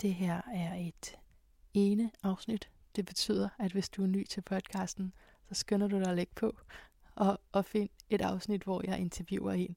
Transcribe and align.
Det 0.00 0.14
her 0.14 0.40
er 0.52 0.74
et 0.74 1.18
ene 1.74 2.10
afsnit. 2.22 2.70
Det 2.96 3.06
betyder, 3.06 3.48
at 3.58 3.72
hvis 3.72 3.88
du 3.88 4.02
er 4.02 4.06
ny 4.06 4.26
til 4.26 4.40
podcasten, 4.40 5.12
så 5.48 5.54
skynder 5.54 5.88
du 5.88 5.98
dig 5.98 6.08
at 6.08 6.16
lægge 6.16 6.32
på 6.36 6.56
og, 7.14 7.40
og 7.52 7.64
find 7.64 7.88
et 8.10 8.20
afsnit, 8.20 8.62
hvor 8.62 8.82
jeg 8.84 8.98
interviewer 8.98 9.52
en, 9.52 9.76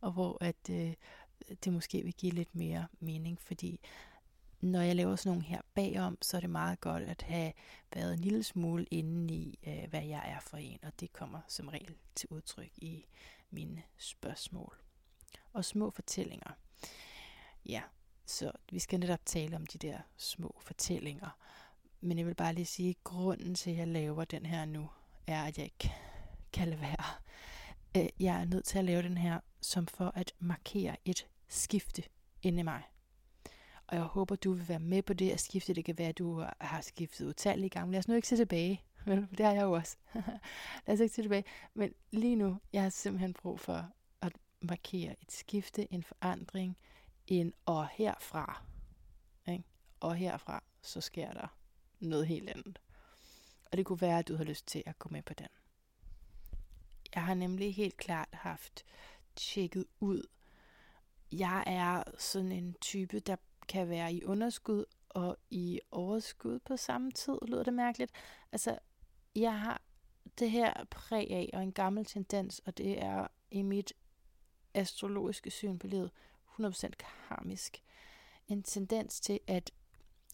og 0.00 0.12
hvor 0.12 0.38
at 0.40 0.70
øh, 0.70 0.94
det 1.64 1.72
måske 1.72 2.02
vil 2.02 2.14
give 2.14 2.32
lidt 2.32 2.54
mere 2.54 2.86
mening, 3.00 3.40
fordi 3.40 3.80
når 4.60 4.80
jeg 4.80 4.96
laver 4.96 5.16
sådan 5.16 5.30
nogle 5.30 5.44
her 5.44 5.60
bagom, 5.74 6.18
så 6.22 6.36
er 6.36 6.40
det 6.40 6.50
meget 6.50 6.80
godt 6.80 7.02
at 7.02 7.22
have 7.22 7.52
været 7.94 8.14
en 8.14 8.20
lille 8.20 8.42
smule 8.42 8.84
inde 8.90 9.34
i, 9.34 9.58
øh, 9.66 9.90
hvad 9.90 10.04
jeg 10.04 10.22
er 10.26 10.40
for 10.40 10.56
en, 10.56 10.78
og 10.82 11.00
det 11.00 11.12
kommer 11.12 11.40
som 11.48 11.68
regel 11.68 11.94
til 12.14 12.28
udtryk 12.30 12.70
i 12.76 13.06
mine 13.50 13.82
spørgsmål. 13.98 14.76
Og 15.52 15.64
små 15.64 15.90
fortællinger. 15.90 16.50
Ja, 17.66 17.82
så 18.26 18.52
vi 18.70 18.78
skal 18.78 19.00
netop 19.00 19.26
tale 19.26 19.56
om 19.56 19.66
de 19.66 19.78
der 19.78 19.98
små 20.16 20.56
fortællinger. 20.60 21.38
Men 22.00 22.18
jeg 22.18 22.26
vil 22.26 22.34
bare 22.34 22.54
lige 22.54 22.66
sige, 22.66 22.90
at 22.90 23.04
grunden 23.04 23.54
til, 23.54 23.70
at 23.70 23.76
jeg 23.76 23.88
laver 23.88 24.24
den 24.24 24.46
her 24.46 24.64
nu, 24.64 24.88
er, 25.26 25.44
at 25.44 25.58
jeg 25.58 25.64
ikke 25.64 25.92
kan 26.52 26.68
lade 26.68 26.80
være. 26.80 27.04
Øh, 27.96 28.08
jeg 28.20 28.40
er 28.40 28.44
nødt 28.44 28.64
til 28.64 28.78
at 28.78 28.84
lave 28.84 29.02
den 29.02 29.18
her, 29.18 29.40
som 29.60 29.86
for 29.86 30.12
at 30.14 30.32
markere 30.38 30.96
et 31.04 31.26
skifte 31.48 32.02
inde 32.42 32.60
i 32.60 32.62
mig. 32.62 32.82
Og 33.86 33.96
jeg 33.96 34.04
håber, 34.04 34.36
du 34.36 34.52
vil 34.52 34.68
være 34.68 34.78
med 34.78 35.02
på 35.02 35.12
det 35.12 35.30
at 35.30 35.40
skifte. 35.40 35.74
Det 35.74 35.84
kan 35.84 35.98
være, 35.98 36.08
at 36.08 36.18
du 36.18 36.44
har 36.60 36.80
skiftet 36.80 37.28
utallige 37.28 37.70
gange. 37.70 37.92
Lad 37.92 37.98
os 37.98 38.08
nu 38.08 38.14
ikke 38.14 38.28
se 38.28 38.36
tilbage. 38.36 38.82
Men 39.06 39.28
det 39.38 39.46
har 39.46 39.52
jeg 39.52 39.62
jo 39.62 39.72
også. 39.72 39.96
Lad 40.86 40.94
os 40.94 41.00
ikke 41.00 41.14
se 41.14 41.22
tilbage. 41.22 41.44
Men 41.74 41.94
lige 42.10 42.36
nu, 42.36 42.58
jeg 42.72 42.82
har 42.82 42.90
simpelthen 42.90 43.32
brug 43.32 43.60
for 43.60 43.90
at 44.22 44.32
markere 44.60 45.16
et 45.22 45.32
skifte, 45.32 45.92
en 45.92 46.02
forandring, 46.02 46.76
end 47.26 47.52
og 47.66 47.88
herfra. 47.88 48.62
Ikke? 49.48 49.64
Og 50.00 50.14
herfra, 50.14 50.62
så 50.82 51.00
sker 51.00 51.32
der 51.32 51.56
noget 52.00 52.26
helt 52.26 52.48
andet. 52.48 52.78
Og 53.72 53.76
det 53.76 53.86
kunne 53.86 54.00
være, 54.00 54.18
at 54.18 54.28
du 54.28 54.36
har 54.36 54.44
lyst 54.44 54.66
til 54.66 54.82
at 54.86 54.98
gå 54.98 55.08
med 55.08 55.22
på 55.22 55.34
den. 55.34 55.48
Jeg 57.14 57.24
har 57.24 57.34
nemlig 57.34 57.74
helt 57.74 57.96
klart 57.96 58.28
haft 58.32 58.84
tjekket 59.36 59.84
ud. 60.00 60.22
Jeg 61.32 61.64
er 61.66 62.02
sådan 62.18 62.52
en 62.52 62.74
type, 62.80 63.20
der 63.20 63.36
kan 63.68 63.88
være 63.88 64.12
i 64.12 64.24
underskud 64.24 64.84
og 65.08 65.38
i 65.50 65.80
overskud 65.90 66.58
på 66.58 66.76
samme 66.76 67.10
tid. 67.10 67.38
Lyder 67.42 67.62
det 67.62 67.74
mærkeligt? 67.74 68.12
Altså, 68.52 68.78
jeg 69.34 69.60
har 69.60 69.82
det 70.38 70.50
her 70.50 70.84
præg 70.90 71.30
af 71.30 71.50
og 71.52 71.62
en 71.62 71.72
gammel 71.72 72.04
tendens, 72.04 72.58
og 72.58 72.78
det 72.78 73.02
er 73.02 73.26
i 73.50 73.62
mit 73.62 73.92
astrologiske 74.74 75.50
syn 75.50 75.78
på 75.78 75.86
livet 75.86 76.10
100% 76.60 76.90
karmisk. 77.28 77.82
En 78.48 78.62
tendens 78.62 79.20
til 79.20 79.40
at 79.46 79.70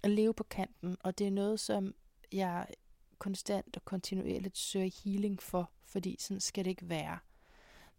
leve 0.05 0.35
på 0.35 0.45
kanten, 0.45 0.97
og 1.01 1.19
det 1.19 1.27
er 1.27 1.31
noget, 1.31 1.61
som 1.61 1.95
jeg 2.33 2.67
konstant 3.19 3.77
og 3.77 3.85
kontinuerligt 3.85 4.59
søger 4.59 4.91
healing 5.05 5.43
for, 5.43 5.71
fordi 5.85 6.17
sådan 6.21 6.41
skal 6.41 6.65
det 6.65 6.71
ikke 6.71 6.89
være. 6.89 7.19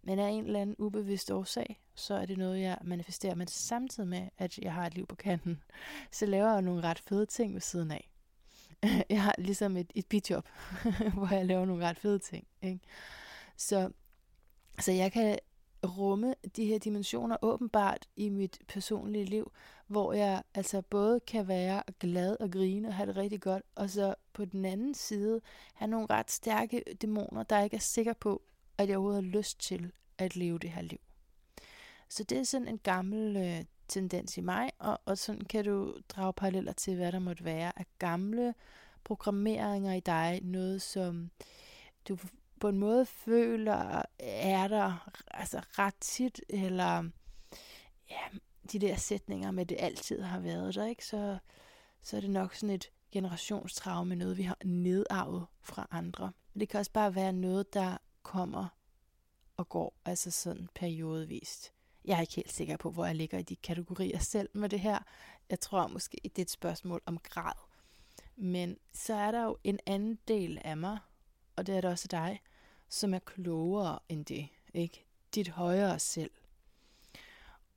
Men 0.01 0.19
af 0.19 0.29
en 0.29 0.45
eller 0.45 0.61
anden 0.61 0.75
ubevidst 0.79 1.31
årsag, 1.31 1.81
så 1.95 2.13
er 2.13 2.25
det 2.25 2.37
noget, 2.37 2.61
jeg 2.61 2.77
manifesterer. 2.83 3.35
Men 3.35 3.47
samtidig 3.47 4.09
med, 4.09 4.29
at 4.37 4.57
jeg 4.57 4.73
har 4.73 4.85
et 4.85 4.93
liv 4.93 5.07
på 5.07 5.15
kanten, 5.15 5.63
så 6.11 6.25
laver 6.25 6.51
jeg 6.51 6.61
nogle 6.61 6.83
ret 6.83 6.99
fede 6.99 7.25
ting 7.25 7.53
ved 7.53 7.61
siden 7.61 7.91
af. 7.91 8.09
Jeg 9.09 9.23
har 9.23 9.35
ligesom 9.37 9.77
et, 9.77 9.91
et 9.95 10.05
bidjob, 10.05 10.47
hvor 11.13 11.35
jeg 11.35 11.45
laver 11.45 11.65
nogle 11.65 11.87
ret 11.87 11.97
fede 11.97 12.19
ting. 12.19 12.47
Ikke? 12.61 12.79
Så, 13.57 13.91
så 14.79 14.91
jeg 14.91 15.11
kan 15.11 15.39
rumme 15.85 16.35
de 16.55 16.65
her 16.65 16.79
dimensioner 16.79 17.37
åbenbart 17.41 18.07
i 18.15 18.29
mit 18.29 18.59
personlige 18.67 19.25
liv, 19.25 19.51
hvor 19.87 20.13
jeg 20.13 20.43
altså 20.53 20.81
både 20.81 21.19
kan 21.19 21.47
være 21.47 21.83
glad 21.99 22.37
og 22.39 22.51
grine 22.51 22.87
og 22.87 22.93
have 22.93 23.07
det 23.07 23.17
rigtig 23.17 23.41
godt, 23.41 23.63
og 23.75 23.89
så 23.89 24.15
på 24.33 24.45
den 24.45 24.65
anden 24.65 24.93
side 24.93 25.41
have 25.73 25.89
nogle 25.89 26.07
ret 26.09 26.31
stærke 26.31 26.83
dæmoner, 27.01 27.43
der 27.43 27.61
ikke 27.61 27.75
er 27.75 27.81
sikker 27.81 28.13
på, 28.13 28.41
at 28.77 28.89
jeg 28.89 28.97
overhovedet 28.97 29.23
har 29.23 29.31
lyst 29.31 29.59
til 29.59 29.91
at 30.17 30.35
leve 30.35 30.59
det 30.59 30.69
her 30.69 30.81
liv. 30.81 30.99
Så 32.09 32.23
det 32.23 32.37
er 32.37 32.43
sådan 32.43 32.67
en 32.67 32.77
gammel 32.77 33.37
øh, 33.37 33.65
tendens 33.87 34.37
i 34.37 34.41
mig, 34.41 34.71
og, 34.79 34.99
og 35.05 35.17
sådan 35.17 35.41
kan 35.41 35.65
du 35.65 35.95
drage 36.09 36.33
paralleller 36.33 36.73
til, 36.73 36.95
hvad 36.95 37.11
der 37.11 37.19
måtte 37.19 37.45
være 37.45 37.79
af 37.79 37.85
gamle 37.99 38.53
programmeringer 39.03 39.93
i 39.93 39.99
dig, 39.99 40.39
noget 40.43 40.81
som 40.81 41.31
du 42.07 42.17
på 42.63 42.69
en 42.69 42.77
måde 42.77 43.05
føler, 43.05 44.01
er 44.19 44.67
der 44.67 45.09
altså 45.31 45.61
ret 45.79 45.95
tit, 45.99 46.41
eller 46.49 47.09
ja, 48.09 48.21
de 48.71 48.79
der 48.79 48.95
sætninger 48.95 49.51
med, 49.51 49.65
det 49.65 49.77
altid 49.79 50.21
har 50.21 50.39
været 50.39 50.75
der, 50.75 50.85
ikke? 50.85 51.05
Så, 51.05 51.37
så 52.01 52.17
er 52.17 52.21
det 52.21 52.29
nok 52.29 52.55
sådan 52.55 52.75
et 52.75 52.91
generationstraume, 53.11 54.15
noget 54.15 54.37
vi 54.37 54.43
har 54.43 54.57
nedarvet 54.65 55.45
fra 55.61 55.87
andre. 55.91 56.31
Det 56.59 56.69
kan 56.69 56.79
også 56.79 56.91
bare 56.91 57.15
være 57.15 57.33
noget, 57.33 57.73
der 57.73 57.97
kommer 58.21 58.67
og 59.57 59.69
går, 59.69 59.93
altså 60.05 60.31
sådan 60.31 60.69
periodevist. 60.75 61.73
Jeg 62.05 62.17
er 62.17 62.21
ikke 62.21 62.35
helt 62.35 62.53
sikker 62.53 62.77
på, 62.77 62.91
hvor 62.91 63.05
jeg 63.05 63.15
ligger 63.15 63.37
i 63.37 63.43
de 63.43 63.55
kategorier 63.55 64.19
selv 64.19 64.49
med 64.53 64.69
det 64.69 64.79
her. 64.79 64.99
Jeg 65.49 65.59
tror 65.59 65.87
måske, 65.87 66.17
det 66.23 66.37
er 66.37 66.41
et 66.41 66.49
spørgsmål 66.49 67.01
om 67.05 67.17
grad. 67.17 67.53
Men 68.35 68.77
så 68.93 69.13
er 69.13 69.31
der 69.31 69.43
jo 69.43 69.57
en 69.63 69.79
anden 69.85 70.19
del 70.27 70.61
af 70.63 70.77
mig, 70.77 70.97
og 71.55 71.67
det 71.67 71.77
er 71.77 71.81
der 71.81 71.89
også 71.89 72.07
dig, 72.11 72.41
som 72.93 73.13
er 73.13 73.19
klogere 73.19 73.99
end 74.09 74.25
det. 74.25 74.47
Ikke? 74.73 75.05
Dit 75.35 75.47
højere 75.47 75.99
selv. 75.99 76.31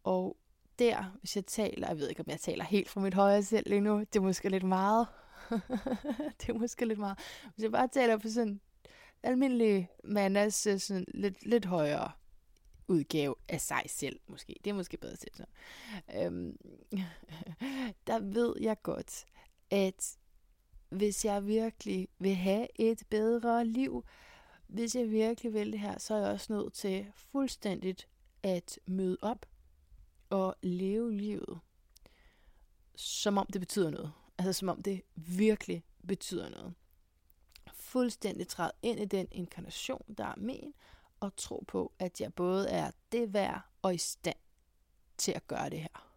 Og 0.05 0.37
der, 0.79 1.17
hvis 1.19 1.37
jeg 1.37 1.47
taler, 1.47 1.89
jeg 1.89 1.99
ved 1.99 2.09
ikke, 2.09 2.21
om 2.21 2.27
jeg 2.29 2.41
taler 2.41 2.65
helt 2.65 2.89
fra 2.89 3.01
mit 3.01 3.15
højere 3.15 3.43
selv 3.43 3.69
lige 3.69 3.81
nu, 3.81 3.99
det 3.99 4.17
er 4.17 4.21
måske 4.21 4.49
lidt 4.49 4.63
meget. 4.63 5.07
det 6.41 6.49
er 6.49 6.53
måske 6.53 6.87
lidt 6.87 6.99
meget. 6.99 7.19
Hvis 7.55 7.63
jeg 7.63 7.73
bare 7.73 7.89
taler 7.89 8.17
på 8.17 8.29
sådan 8.29 8.61
almindelig 9.23 9.89
mandas 10.05 10.67
øh, 10.67 10.79
sådan 10.79 11.05
lidt, 11.15 11.47
lidt 11.47 11.65
højere 11.65 12.13
udgave 12.89 13.35
af 13.49 13.61
sig 13.61 13.83
selv, 13.87 14.21
måske. 14.27 14.57
Det 14.65 14.71
er 14.71 14.75
måske 14.75 14.97
bedre 14.97 15.17
set 15.17 15.37
sådan. 15.37 15.53
Øhm, 16.23 16.59
der 18.07 18.19
ved 18.19 18.55
jeg 18.61 18.83
godt, 18.83 19.27
at 19.71 20.17
hvis 20.89 21.25
jeg 21.25 21.47
virkelig 21.47 22.09
vil 22.19 22.35
have 22.35 22.67
et 22.75 23.03
bedre 23.11 23.65
liv, 23.65 24.05
hvis 24.67 24.97
jeg 24.97 25.11
virkelig 25.11 25.53
vil 25.53 25.73
det 25.73 25.81
her, 25.81 25.99
så 25.99 26.15
er 26.15 26.19
jeg 26.19 26.31
også 26.31 26.53
nødt 26.53 26.73
til 26.73 27.07
fuldstændigt 27.15 28.09
at 28.43 28.79
møde 28.87 29.17
op 29.23 29.47
og 30.31 30.57
leve 30.63 31.13
livet, 31.13 31.61
som 32.97 33.39
om 33.39 33.47
det 33.47 33.61
betyder 33.61 33.91
noget. 33.91 34.13
Altså 34.39 34.53
som 34.53 34.69
om 34.69 34.83
det 34.83 35.03
virkelig 35.15 35.85
betyder 36.09 36.49
noget. 36.49 36.75
Fuldstændig 37.73 38.49
træde 38.49 38.73
ind 38.83 39.01
i 39.01 39.05
den 39.05 39.29
inkarnation, 39.31 40.15
der 40.19 40.25
er 40.25 40.37
min, 40.37 40.75
og 41.21 41.37
tro 41.37 41.65
på, 41.69 41.93
at 41.99 42.21
jeg 42.21 42.35
både 42.35 42.69
er 42.69 42.91
det 43.13 43.33
værd 43.33 43.61
og 43.83 43.95
i 43.95 43.99
stand 43.99 44.37
til 45.19 45.33
at 45.33 45.47
gøre 45.47 45.71
det 45.71 45.81
her. 45.81 46.13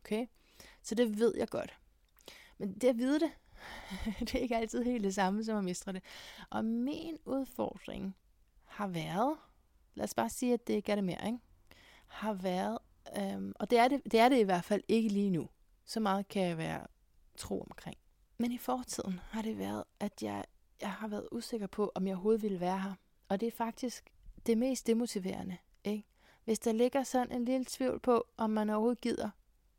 Okay? 0.00 0.26
Så 0.82 0.94
det 0.94 1.18
ved 1.18 1.34
jeg 1.36 1.48
godt. 1.48 1.78
Men 2.58 2.74
det 2.74 2.88
at 2.88 2.98
vide 2.98 3.20
det, 3.20 3.30
det 4.20 4.34
er 4.34 4.38
ikke 4.38 4.56
altid 4.56 4.82
helt 4.82 5.04
det 5.04 5.14
samme 5.14 5.44
som 5.44 5.58
at 5.58 5.64
mestre 5.64 5.92
det. 5.92 6.02
Og 6.50 6.64
min 6.64 7.18
udfordring 7.24 8.16
har 8.64 8.86
været, 8.86 9.36
lad 9.94 10.04
os 10.04 10.14
bare 10.14 10.30
sige, 10.30 10.54
at 10.54 10.66
det 10.66 10.74
ikke 10.74 10.92
er 10.92 10.96
det 10.96 11.04
mere, 11.04 11.26
ikke? 11.26 11.38
har 12.08 12.32
været, 12.32 12.78
øhm, 13.18 13.52
og 13.56 13.70
det 13.70 13.78
er 13.78 13.88
det, 13.88 14.02
det 14.12 14.20
er 14.20 14.28
det 14.28 14.38
i 14.38 14.42
hvert 14.42 14.64
fald 14.64 14.82
ikke 14.88 15.08
lige 15.08 15.30
nu. 15.30 15.48
Så 15.84 16.00
meget 16.00 16.28
kan 16.28 16.42
jeg 16.42 16.58
være 16.58 16.86
tro 17.36 17.60
omkring. 17.60 17.96
Men 18.38 18.52
i 18.52 18.58
fortiden 18.58 19.20
har 19.30 19.42
det 19.42 19.58
været, 19.58 19.84
at 20.00 20.22
jeg, 20.22 20.44
jeg 20.80 20.92
har 20.92 21.08
været 21.08 21.28
usikker 21.32 21.66
på, 21.66 21.92
om 21.94 22.06
jeg 22.06 22.14
overhovedet 22.14 22.42
ville 22.42 22.60
være 22.60 22.80
her. 22.80 22.94
Og 23.28 23.40
det 23.40 23.46
er 23.46 23.52
faktisk 23.52 24.12
det 24.46 24.58
mest 24.58 24.86
demotiverende. 24.86 25.56
Ikke? 25.84 26.04
Hvis 26.44 26.58
der 26.58 26.72
ligger 26.72 27.02
sådan 27.02 27.32
en 27.32 27.44
lille 27.44 27.66
tvivl 27.68 28.00
på, 28.00 28.26
om 28.36 28.50
man 28.50 28.70
overhovedet 28.70 29.00
gider, 29.00 29.30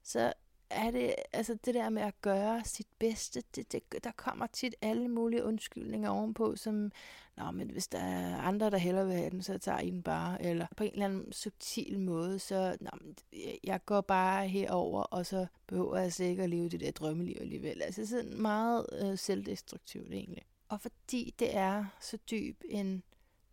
så 0.03 0.33
er 0.69 0.91
det 0.91 1.15
altså 1.33 1.57
det 1.65 1.75
der 1.75 1.89
med 1.89 2.01
at 2.01 2.21
gøre 2.21 2.61
sit 2.65 2.87
bedste, 2.99 3.43
det, 3.55 3.71
det, 3.71 4.03
der 4.03 4.11
kommer 4.11 4.47
tit 4.47 4.75
alle 4.81 5.07
mulige 5.07 5.43
undskyldninger 5.43 6.09
ovenpå, 6.09 6.55
som, 6.55 6.91
nå, 7.37 7.51
men 7.51 7.69
hvis 7.69 7.87
der 7.87 7.99
er 7.99 8.37
andre, 8.37 8.69
der 8.69 8.77
hellere 8.77 9.05
vil 9.07 9.15
have 9.15 9.29
den, 9.29 9.41
så 9.41 9.57
tager 9.57 9.79
I 9.79 9.89
den 9.89 10.03
bare, 10.03 10.45
eller 10.45 10.67
på 10.77 10.83
en 10.83 10.91
eller 10.91 11.05
anden 11.05 11.31
subtil 11.31 11.99
måde, 11.99 12.39
så 12.39 12.77
nå, 12.81 12.89
men 13.01 13.15
jeg 13.63 13.85
går 13.85 14.01
bare 14.01 14.47
herover 14.47 15.01
og 15.01 15.25
så 15.25 15.47
behøver 15.67 15.95
jeg 15.95 16.05
altså 16.05 16.23
ikke 16.23 16.43
at 16.43 16.49
leve 16.49 16.69
det 16.69 16.79
der 16.79 16.91
drømmeliv 16.91 17.35
alligevel. 17.39 17.81
Altså 17.81 18.05
sådan 18.05 18.41
meget 18.41 18.85
øh, 19.01 19.17
selvdestruktivt 19.17 20.13
egentlig. 20.13 20.45
Og 20.69 20.81
fordi 20.81 21.35
det 21.39 21.55
er 21.55 21.85
så 22.01 22.17
dyb 22.31 22.61
en 22.69 23.03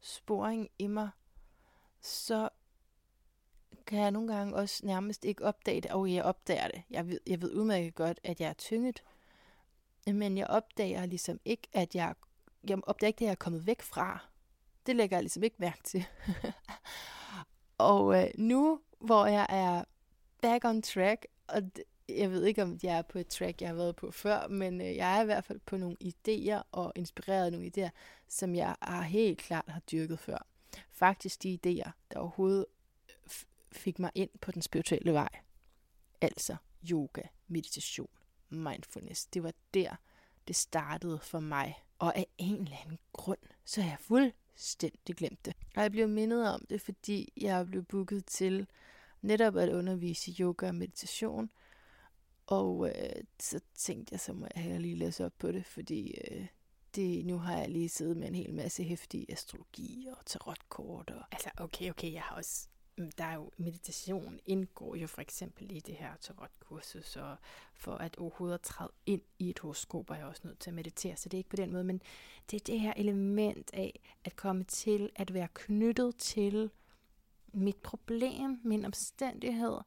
sporing 0.01 0.69
i 0.79 0.87
mig, 0.87 1.11
så 2.01 2.49
kan 3.87 3.99
jeg 3.99 4.11
nogle 4.11 4.35
gange 4.35 4.55
også 4.55 4.87
nærmest 4.87 5.25
ikke 5.25 5.45
opdage 5.45 5.81
det. 5.81 5.91
Og 5.91 6.15
jeg 6.15 6.25
opdager 6.25 6.69
det. 6.69 6.83
Jeg 6.91 7.09
ved, 7.09 7.21
jeg 7.27 7.43
ved 7.43 7.53
udmærket 7.53 7.95
godt, 7.95 8.21
at 8.25 8.41
jeg 8.41 8.49
er 8.49 8.53
tynget. 8.53 9.03
Men 10.07 10.39
jeg 10.39 10.47
opdager 10.47 11.07
ligesom 11.07 11.41
ikke, 11.45 11.69
at 11.73 11.95
jeg, 11.95 12.15
jeg 12.69 12.79
opdager 12.83 13.09
ikke, 13.09 13.19
at 13.19 13.27
jeg 13.27 13.31
er 13.31 13.35
kommet 13.35 13.67
væk 13.67 13.83
fra. 13.83 14.19
Det 14.87 14.97
lægger 14.97 15.17
jeg 15.17 15.23
ligesom 15.23 15.43
ikke 15.43 15.57
mærke 15.59 15.83
til. 15.85 16.07
og 17.79 18.23
øh, 18.23 18.31
nu, 18.39 18.81
hvor 18.99 19.27
jeg 19.27 19.47
er 19.49 19.85
back 20.43 20.65
on 20.65 20.83
track, 20.83 21.27
og 21.47 21.63
jeg 22.09 22.31
ved 22.31 22.45
ikke, 22.45 22.63
om 22.63 22.79
jeg 22.83 22.99
er 22.99 23.03
på 23.03 23.19
et 23.19 23.27
track, 23.27 23.61
jeg 23.61 23.69
har 23.69 23.77
været 23.77 23.97
på 23.97 24.11
før, 24.11 24.49
men 24.49 24.81
øh, 24.81 24.97
jeg 24.97 25.19
er 25.19 25.23
i 25.23 25.25
hvert 25.25 25.45
fald 25.45 25.61
på 25.67 25.77
nogle 25.77 25.97
idéer 26.05 26.63
og 26.73 26.93
inspireret 26.95 27.47
af 27.47 27.53
nogle 27.53 27.71
idéer, 27.77 27.91
som 28.29 28.55
jeg 28.55 28.77
har 28.83 29.03
helt 29.03 29.39
klart 29.39 29.69
har 29.69 29.81
dyrket 29.81 30.19
før. 30.19 30.47
Faktisk 30.91 31.43
de 31.43 31.59
idéer, 31.65 31.91
der 32.13 32.19
overhovedet 32.19 32.67
fik 33.77 33.99
mig 33.99 34.11
ind 34.15 34.31
på 34.41 34.53
den 34.53 34.63
spirituelle 34.63 35.13
vej. 35.13 35.29
Altså 36.21 36.57
yoga, 36.91 37.23
meditation, 37.49 38.11
mindfulness. 38.49 39.27
Det 39.27 39.43
var 39.43 39.53
der, 39.75 39.97
det 40.49 40.57
startede 40.57 41.19
for 41.19 41.41
mig. 41.41 41.83
Og 41.99 42.17
af 42.17 42.27
en 42.39 42.55
eller 42.55 42.77
anden 42.85 42.99
grund, 43.13 43.39
så 43.65 43.81
jeg 43.81 43.97
fuldstændig 44.01 45.17
glemt 45.17 45.45
det. 45.45 45.55
Og 45.77 45.83
jeg 45.83 45.91
blev 45.91 46.09
mindet 46.09 46.55
om 46.55 46.67
det, 46.71 46.81
fordi 46.81 47.33
jeg 47.37 47.67
blev 47.67 47.85
booket 47.85 48.27
til 48.27 48.67
netop 49.23 49.57
at 49.57 49.73
undervise 49.73 50.31
i 50.31 50.37
yoga 50.41 50.69
og 50.69 50.75
meditation. 50.75 51.51
Og 52.47 52.89
øh, 52.89 53.25
så 53.41 53.61
tænkte 53.75 54.13
jeg, 54.13 54.21
så 54.21 54.33
må 54.33 54.49
jeg 54.57 54.81
lige 54.81 54.97
læse 54.97 55.25
op 55.27 55.33
på 55.39 55.53
det, 55.53 55.67
fordi 55.67 56.15
øh, 56.31 56.47
det, 56.95 57.27
nu 57.27 57.39
har 57.39 57.59
jeg 57.59 57.69
lige 57.69 57.89
siddet 57.89 58.17
med 58.17 58.29
en 58.29 58.35
hel 58.35 58.55
masse 58.55 58.85
hæftig 58.85 59.27
astrologi 59.29 60.09
og 60.11 60.27
tarotkort. 60.27 61.11
Og... 61.11 61.23
Altså, 61.33 61.51
okay, 61.57 61.91
okay, 61.91 62.13
jeg 62.13 62.23
har 62.23 62.37
også 62.37 62.69
Mm, 62.99 63.11
der 63.19 63.25
er 63.25 63.35
jo 63.35 63.51
meditation 63.57 64.41
indgår 64.47 64.97
jo 64.97 65.07
for 65.07 65.21
eksempel 65.21 65.71
i 65.71 65.81
det 65.81 65.95
her 65.95 66.17
tarotkursus, 66.21 67.05
så 67.05 67.37
for 67.75 67.95
at 67.95 68.17
overhovedet 68.17 68.61
træde 68.61 68.93
ind 69.07 69.23
i 69.39 69.51
et 69.51 69.59
horoskop 69.59 70.11
er 70.11 70.15
jeg 70.15 70.27
også 70.27 70.43
nødt 70.45 70.59
til 70.59 70.71
at 70.71 70.75
meditere, 70.75 71.17
så 71.17 71.29
det 71.29 71.37
er 71.37 71.39
ikke 71.39 71.51
på 71.51 71.57
den 71.57 71.73
måde, 71.73 71.85
men 71.85 72.03
det 72.51 72.61
er 72.61 72.65
det 72.65 72.81
her 72.81 72.93
element 72.97 73.71
af 73.75 74.01
at 74.25 74.37
komme 74.37 74.65
til 74.65 75.11
at 75.17 75.35
være 75.35 75.49
knyttet 75.55 76.17
til 76.17 76.71
mit 77.53 77.77
problem, 77.77 78.61
min 78.65 78.85
omstændighed, 78.85 79.79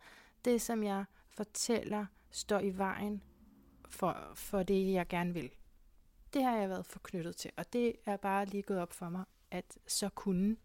det 0.45 0.61
som 0.61 0.83
jeg 0.83 1.06
fortæller 1.29 2.06
står 2.31 2.59
i 2.59 2.69
vejen 2.69 3.23
for, 3.89 4.31
for 4.35 4.63
det, 4.63 4.91
jeg 4.94 5.07
gerne 5.07 5.33
vil. 5.33 5.51
Det 6.33 6.44
har 6.44 6.57
jeg 6.57 6.69
været 6.69 6.85
forknyttet 6.85 7.35
til, 7.35 7.51
og 7.57 7.73
det 7.73 7.95
er 8.06 8.17
bare 8.17 8.45
lige 8.45 8.63
gået 8.63 8.79
op 8.79 8.94
for 8.94 9.09
mig, 9.09 9.23
at 9.51 9.77
så 9.88 10.09
kunne 10.09 10.57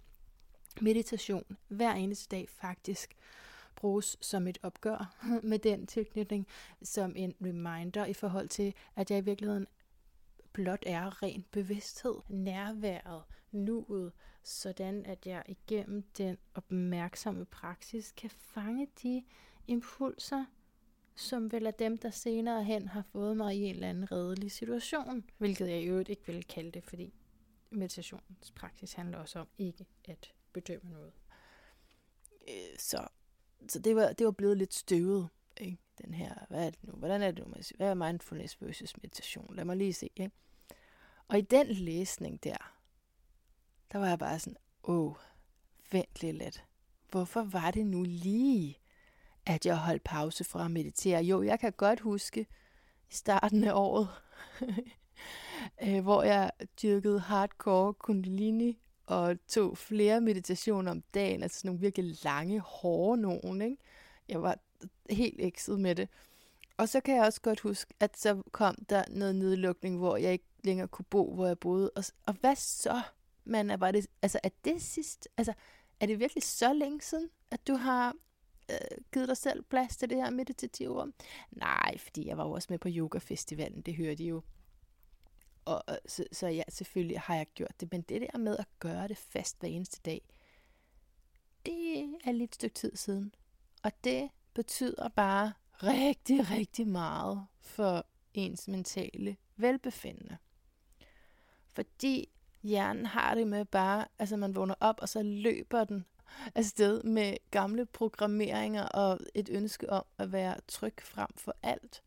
meditation 0.80 1.56
hver 1.68 1.92
eneste 1.92 2.36
dag 2.36 2.48
faktisk 2.48 3.16
bruges 3.76 4.16
som 4.20 4.46
et 4.46 4.58
opgør 4.62 5.14
med 5.42 5.58
den 5.58 5.86
tilknytning, 5.86 6.46
som 6.82 7.12
en 7.16 7.34
reminder 7.44 8.04
i 8.04 8.12
forhold 8.12 8.48
til, 8.48 8.74
at 8.96 9.10
jeg 9.10 9.18
i 9.18 9.24
virkeligheden 9.24 9.66
blot 10.52 10.82
er 10.86 11.22
ren 11.22 11.44
bevidsthed, 11.50 12.14
nærværet, 12.28 13.22
nuet, 13.52 14.12
sådan 14.42 15.06
at 15.06 15.26
jeg 15.26 15.42
igennem 15.48 16.02
den 16.18 16.38
opmærksomme 16.54 17.44
praksis 17.44 18.12
kan 18.16 18.30
fange 18.30 18.88
de 19.02 19.24
impulser, 19.66 20.44
som 21.14 21.52
vel 21.52 21.66
er 21.66 21.70
dem, 21.70 21.98
der 21.98 22.10
senere 22.10 22.64
hen 22.64 22.88
har 22.88 23.02
fået 23.02 23.36
mig 23.36 23.56
i 23.56 23.64
en 23.64 23.74
eller 23.74 23.88
anden 23.88 24.12
redelig 24.12 24.52
situation, 24.52 25.24
hvilket 25.38 25.68
jeg 25.68 25.82
i 25.82 25.86
øvrigt 25.86 26.08
ikke 26.08 26.26
vil 26.26 26.44
kalde 26.44 26.70
det, 26.70 26.84
fordi 26.84 27.14
meditationspraksis 27.70 28.92
handler 28.92 29.18
også 29.18 29.38
om 29.38 29.48
ikke 29.58 29.86
at 30.04 30.32
bedømme 30.54 30.90
noget. 30.90 31.12
Øh, 32.48 32.78
så 32.78 33.08
så 33.68 33.78
det, 33.78 33.96
var, 33.96 34.12
det 34.12 34.26
var 34.26 34.32
blevet 34.32 34.56
lidt 34.56 34.74
støvet, 34.74 35.28
ikke? 35.56 35.78
den 36.04 36.14
her, 36.14 36.34
hvad 36.48 36.66
er 36.66 36.70
det 36.70 36.78
nu, 36.82 36.92
hvordan 36.92 37.22
er 37.22 37.30
det 37.30 37.46
nu, 37.46 37.54
hvad 37.76 37.90
er 37.90 37.94
mindfulness 37.94 38.62
versus 38.62 38.96
meditation? 39.02 39.56
Lad 39.56 39.64
mig 39.64 39.76
lige 39.76 39.92
se, 39.92 40.10
ikke? 40.16 40.36
Og 41.28 41.38
i 41.38 41.40
den 41.40 41.66
læsning 41.66 42.44
der, 42.44 42.74
der 43.92 43.98
var 43.98 44.08
jeg 44.08 44.18
bare 44.18 44.38
sådan, 44.38 44.56
åh, 44.84 45.14
vent 45.92 46.20
lige 46.20 46.32
lidt. 46.32 46.64
Hvorfor 47.10 47.42
var 47.42 47.70
det 47.70 47.86
nu 47.86 48.02
lige, 48.02 48.78
at 49.46 49.66
jeg 49.66 49.76
holdt 49.78 50.04
pause 50.04 50.44
fra 50.44 50.64
at 50.64 50.70
meditere? 50.70 51.22
Jo, 51.22 51.42
jeg 51.42 51.60
kan 51.60 51.72
godt 51.72 52.00
huske 52.00 52.46
i 53.10 53.14
starten 53.14 53.64
af 53.64 53.72
året, 53.74 54.08
øh, 55.86 56.02
hvor 56.02 56.22
jeg 56.22 56.50
dyrkede 56.82 57.20
hardcore 57.20 57.94
kundalini 57.94 58.83
og 59.06 59.36
tog 59.48 59.78
flere 59.78 60.20
meditationer 60.20 60.90
om 60.90 61.02
dagen, 61.14 61.42
altså 61.42 61.58
sådan 61.58 61.68
nogle 61.68 61.80
virkelig 61.80 62.16
lange, 62.24 62.60
hårde 62.60 63.22
nogen, 63.22 63.62
ikke? 63.62 63.76
Jeg 64.28 64.42
var 64.42 64.58
helt 65.10 65.40
ekset 65.40 65.80
med 65.80 65.94
det. 65.94 66.08
Og 66.76 66.88
så 66.88 67.00
kan 67.00 67.16
jeg 67.16 67.24
også 67.24 67.40
godt 67.40 67.60
huske, 67.60 67.94
at 68.00 68.18
så 68.18 68.42
kom 68.52 68.74
der 68.88 69.04
noget 69.10 69.36
nedlukning, 69.36 69.98
hvor 69.98 70.16
jeg 70.16 70.32
ikke 70.32 70.44
længere 70.64 70.88
kunne 70.88 71.04
bo, 71.10 71.34
hvor 71.34 71.46
jeg 71.46 71.58
boede. 71.58 71.90
Og, 71.96 72.04
og 72.26 72.34
hvad 72.40 72.56
så? 72.56 73.02
Men 73.44 73.80
var 73.80 73.90
det, 73.90 74.06
altså, 74.22 74.40
er 74.42 74.48
det 74.64 74.82
sidst? 74.82 75.28
Altså, 75.36 75.52
er 76.00 76.06
det 76.06 76.18
virkelig 76.18 76.42
så 76.42 76.72
længe 76.72 77.02
siden, 77.02 77.28
at 77.50 77.66
du 77.66 77.74
har 77.74 78.14
øh, 78.70 78.98
givet 79.12 79.28
dig 79.28 79.36
selv 79.36 79.62
plads 79.62 79.96
til 79.96 80.10
det 80.10 80.16
her 80.16 80.30
meditative 80.30 81.02
rum? 81.02 81.14
Nej, 81.50 81.98
fordi 81.98 82.26
jeg 82.26 82.38
var 82.38 82.44
jo 82.44 82.52
også 82.52 82.66
med 82.70 82.78
på 82.78 82.88
yogafestivalen, 82.90 83.82
det 83.82 83.94
hørte 83.94 84.14
de 84.14 84.24
jo 84.24 84.42
og, 85.66 85.98
så, 86.06 86.24
så 86.32 86.46
ja, 86.46 86.62
selvfølgelig 86.68 87.20
har 87.20 87.34
jeg 87.34 87.46
gjort 87.54 87.80
det. 87.80 87.92
Men 87.92 88.02
det 88.02 88.20
der 88.20 88.38
med 88.38 88.56
at 88.56 88.66
gøre 88.78 89.08
det 89.08 89.16
fast 89.16 89.60
hver 89.60 89.68
eneste 89.68 90.00
dag, 90.00 90.28
det 91.66 92.16
er 92.24 92.32
lidt 92.32 92.50
et 92.50 92.54
stykke 92.54 92.74
tid 92.74 92.96
siden. 92.96 93.34
Og 93.82 93.92
det 94.04 94.30
betyder 94.54 95.08
bare 95.08 95.52
rigtig, 95.82 96.50
rigtig 96.50 96.88
meget 96.88 97.46
for 97.60 98.06
ens 98.34 98.68
mentale 98.68 99.36
velbefindende. 99.56 100.36
Fordi 101.68 102.28
hjernen 102.62 103.06
har 103.06 103.34
det 103.34 103.46
med 103.46 103.64
bare, 103.64 104.06
altså 104.18 104.36
man 104.36 104.54
vågner 104.54 104.74
op, 104.80 104.98
og 105.02 105.08
så 105.08 105.22
løber 105.22 105.84
den 105.84 106.04
afsted 106.54 107.02
med 107.02 107.36
gamle 107.50 107.86
programmeringer 107.86 108.84
og 108.84 109.18
et 109.34 109.48
ønske 109.52 109.90
om 109.90 110.04
at 110.18 110.32
være 110.32 110.56
tryg 110.68 110.94
frem 111.02 111.30
for 111.36 111.56
alt. 111.62 112.02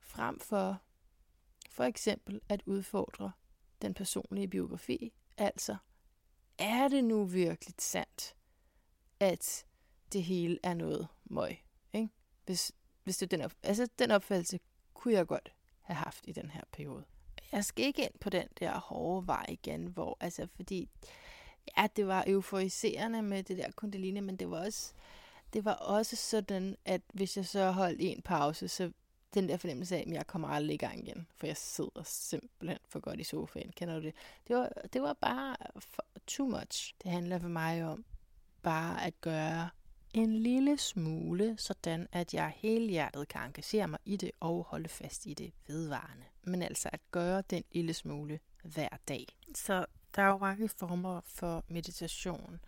Frem 0.00 0.40
for 0.40 0.80
for 1.78 1.84
eksempel 1.84 2.40
at 2.48 2.62
udfordre 2.66 3.32
den 3.82 3.94
personlige 3.94 4.48
biografi. 4.48 5.12
Altså, 5.36 5.76
er 6.58 6.88
det 6.88 7.04
nu 7.04 7.24
virkelig 7.24 7.74
sandt, 7.78 8.36
at 9.20 9.66
det 10.12 10.22
hele 10.22 10.58
er 10.62 10.74
noget 10.74 11.08
møg? 11.24 11.58
Ikke? 11.92 12.08
Hvis, 12.46 12.72
hvis 13.04 13.16
det 13.16 13.30
den, 13.30 13.40
op, 13.40 13.52
altså, 13.62 13.88
den 13.98 14.10
opfattelse 14.10 14.60
kunne 14.94 15.14
jeg 15.14 15.26
godt 15.26 15.52
have 15.80 15.96
haft 15.96 16.24
i 16.28 16.32
den 16.32 16.50
her 16.50 16.62
periode. 16.72 17.04
Jeg 17.52 17.64
skal 17.64 17.84
ikke 17.84 18.02
ind 18.02 18.18
på 18.20 18.30
den 18.30 18.48
der 18.60 18.78
hårde 18.78 19.26
vej 19.26 19.46
igen, 19.48 19.86
hvor, 19.86 20.16
altså, 20.20 20.48
fordi, 20.56 20.88
ja, 21.76 21.86
det 21.96 22.06
var 22.06 22.24
euforiserende 22.26 23.22
med 23.22 23.42
det 23.42 23.58
der 23.58 23.70
kundalini, 23.70 24.20
men 24.20 24.36
det 24.36 24.50
var 24.50 24.64
også, 24.64 24.92
det 25.52 25.64
var 25.64 25.74
også 25.74 26.16
sådan, 26.16 26.76
at 26.84 27.02
hvis 27.12 27.36
jeg 27.36 27.46
så 27.46 27.70
holdt 27.70 27.98
en 28.00 28.22
pause, 28.22 28.68
så 28.68 28.92
den 29.34 29.48
der 29.48 29.56
fornemmelse 29.56 29.96
af, 29.96 30.04
at 30.06 30.12
jeg 30.12 30.26
kommer 30.26 30.48
aldrig 30.48 30.74
i 30.74 30.78
gang 30.78 31.08
igen, 31.08 31.26
for 31.36 31.46
jeg 31.46 31.56
sidder 31.56 32.02
simpelthen 32.04 32.78
for 32.88 33.00
godt 33.00 33.20
i 33.20 33.24
sofaen. 33.24 33.72
Kender 33.76 33.94
du 33.94 34.02
det? 34.02 34.14
Det 34.48 34.56
var, 34.56 34.72
det 34.92 35.02
var 35.02 35.12
bare 35.12 35.56
for, 35.78 36.04
too 36.26 36.46
much. 36.46 36.94
Det 37.02 37.10
handler 37.10 37.38
for 37.38 37.48
mig 37.48 37.84
om 37.84 38.04
bare 38.62 39.06
at 39.06 39.20
gøre 39.20 39.68
en 40.14 40.36
lille 40.36 40.78
smule, 40.78 41.54
sådan 41.58 42.08
at 42.12 42.34
jeg 42.34 42.52
hele 42.56 42.90
hjertet 42.90 43.28
kan 43.28 43.40
engagere 43.40 43.88
mig 43.88 43.98
i 44.04 44.16
det 44.16 44.30
og 44.40 44.64
holde 44.64 44.88
fast 44.88 45.26
i 45.26 45.34
det 45.34 45.52
vedvarende. 45.66 46.24
Men 46.42 46.62
altså 46.62 46.88
at 46.92 47.00
gøre 47.10 47.42
den 47.50 47.64
lille 47.72 47.94
smule 47.94 48.40
hver 48.62 48.88
dag. 49.08 49.26
Så 49.54 49.86
der 50.16 50.22
er 50.22 50.26
jo 50.26 50.38
mange 50.38 50.68
former 50.68 51.20
for 51.24 51.64
meditation. 51.68 52.60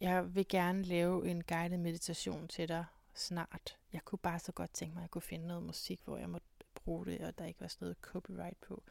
Jeg 0.00 0.34
vil 0.34 0.48
gerne 0.48 0.82
lave 0.82 1.28
en 1.28 1.44
guided 1.44 1.78
meditation 1.78 2.48
til 2.48 2.68
dig, 2.68 2.84
snart. 3.14 3.78
Jeg 3.92 4.04
kunne 4.04 4.18
bare 4.18 4.38
så 4.38 4.52
godt 4.52 4.74
tænke 4.74 4.94
mig, 4.94 5.00
at 5.00 5.02
jeg 5.02 5.10
kunne 5.10 5.22
finde 5.22 5.46
noget 5.46 5.62
musik, 5.62 6.00
hvor 6.04 6.18
jeg 6.18 6.30
måtte 6.30 6.46
bruge 6.74 7.06
det, 7.06 7.20
og 7.20 7.38
der 7.38 7.44
ikke 7.44 7.60
var 7.60 7.68
sådan 7.68 7.84
noget 7.84 7.96
copyright 8.00 8.60
på. 8.60 8.82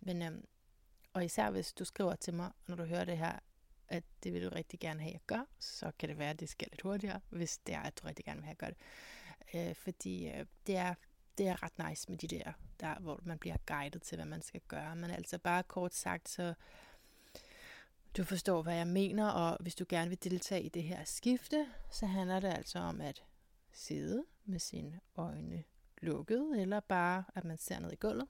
Men, 0.00 0.22
øhm, 0.22 0.46
og 1.12 1.24
især 1.24 1.50
hvis 1.50 1.72
du 1.72 1.84
skriver 1.84 2.14
til 2.14 2.34
mig, 2.34 2.52
når 2.66 2.76
du 2.76 2.84
hører 2.84 3.04
det 3.04 3.18
her, 3.18 3.38
at 3.88 4.04
det 4.22 4.32
vil 4.32 4.44
du 4.44 4.48
rigtig 4.48 4.80
gerne 4.80 5.00
have, 5.00 5.08
at 5.08 5.12
jeg 5.12 5.20
gør, 5.26 5.44
så 5.58 5.92
kan 5.98 6.08
det 6.08 6.18
være, 6.18 6.30
at 6.30 6.40
det 6.40 6.48
skal 6.48 6.68
lidt 6.70 6.82
hurtigere, 6.82 7.20
hvis 7.30 7.58
det 7.58 7.74
er, 7.74 7.80
at 7.80 7.98
du 7.98 8.06
rigtig 8.06 8.24
gerne 8.24 8.40
vil 8.40 8.44
have, 8.44 8.52
at 8.52 8.58
gøre 8.58 8.70
det. 8.70 8.78
Øh, 9.54 9.74
fordi 9.74 10.28
øh, 10.28 10.46
det, 10.66 10.76
er, 10.76 10.94
det 11.38 11.48
er 11.48 11.62
ret 11.62 11.88
nice 11.88 12.08
med 12.08 12.18
de 12.18 12.28
der, 12.28 12.52
der, 12.80 12.98
hvor 12.98 13.20
man 13.22 13.38
bliver 13.38 13.56
guidet 13.66 14.02
til, 14.02 14.16
hvad 14.16 14.26
man 14.26 14.42
skal 14.42 14.60
gøre. 14.68 14.96
Men 14.96 15.10
altså 15.10 15.38
bare 15.38 15.62
kort 15.62 15.94
sagt, 15.94 16.28
så 16.28 16.54
du 18.16 18.24
forstår, 18.24 18.62
hvad 18.62 18.76
jeg 18.76 18.86
mener, 18.86 19.28
og 19.28 19.56
hvis 19.60 19.74
du 19.74 19.84
gerne 19.88 20.08
vil 20.08 20.24
deltage 20.24 20.62
i 20.62 20.68
det 20.68 20.82
her 20.82 21.04
skifte, 21.04 21.66
så 21.90 22.06
handler 22.06 22.40
det 22.40 22.48
altså 22.48 22.78
om 22.78 23.00
at 23.00 23.24
sidde 23.76 24.24
med 24.44 24.58
sine 24.58 25.00
øjne 25.16 25.64
lukket, 26.02 26.60
eller 26.60 26.80
bare 26.80 27.24
at 27.34 27.44
man 27.44 27.58
ser 27.58 27.78
ned 27.78 27.92
i 27.92 27.96
gulvet, 27.96 28.28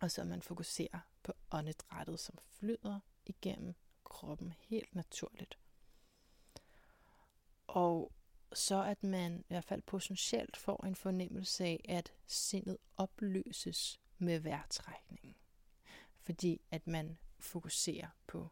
og 0.00 0.10
så 0.10 0.24
man 0.24 0.42
fokuserer 0.42 1.00
på 1.22 1.32
åndedrættet, 1.50 2.20
som 2.20 2.38
flyder 2.38 3.00
igennem 3.26 3.74
kroppen 4.04 4.52
helt 4.58 4.94
naturligt. 4.94 5.58
Og 7.66 8.12
så 8.52 8.82
at 8.82 9.02
man 9.04 9.40
i 9.40 9.44
hvert 9.48 9.64
fald 9.64 9.82
potentielt 9.82 10.56
får 10.56 10.86
en 10.86 10.94
fornemmelse 10.94 11.64
af, 11.64 11.84
at 11.88 12.12
sindet 12.26 12.78
opløses 12.96 14.00
med 14.18 14.38
vejrtrækningen. 14.38 15.34
Fordi 16.16 16.60
at 16.70 16.86
man 16.86 17.18
fokuserer 17.38 18.08
på 18.26 18.48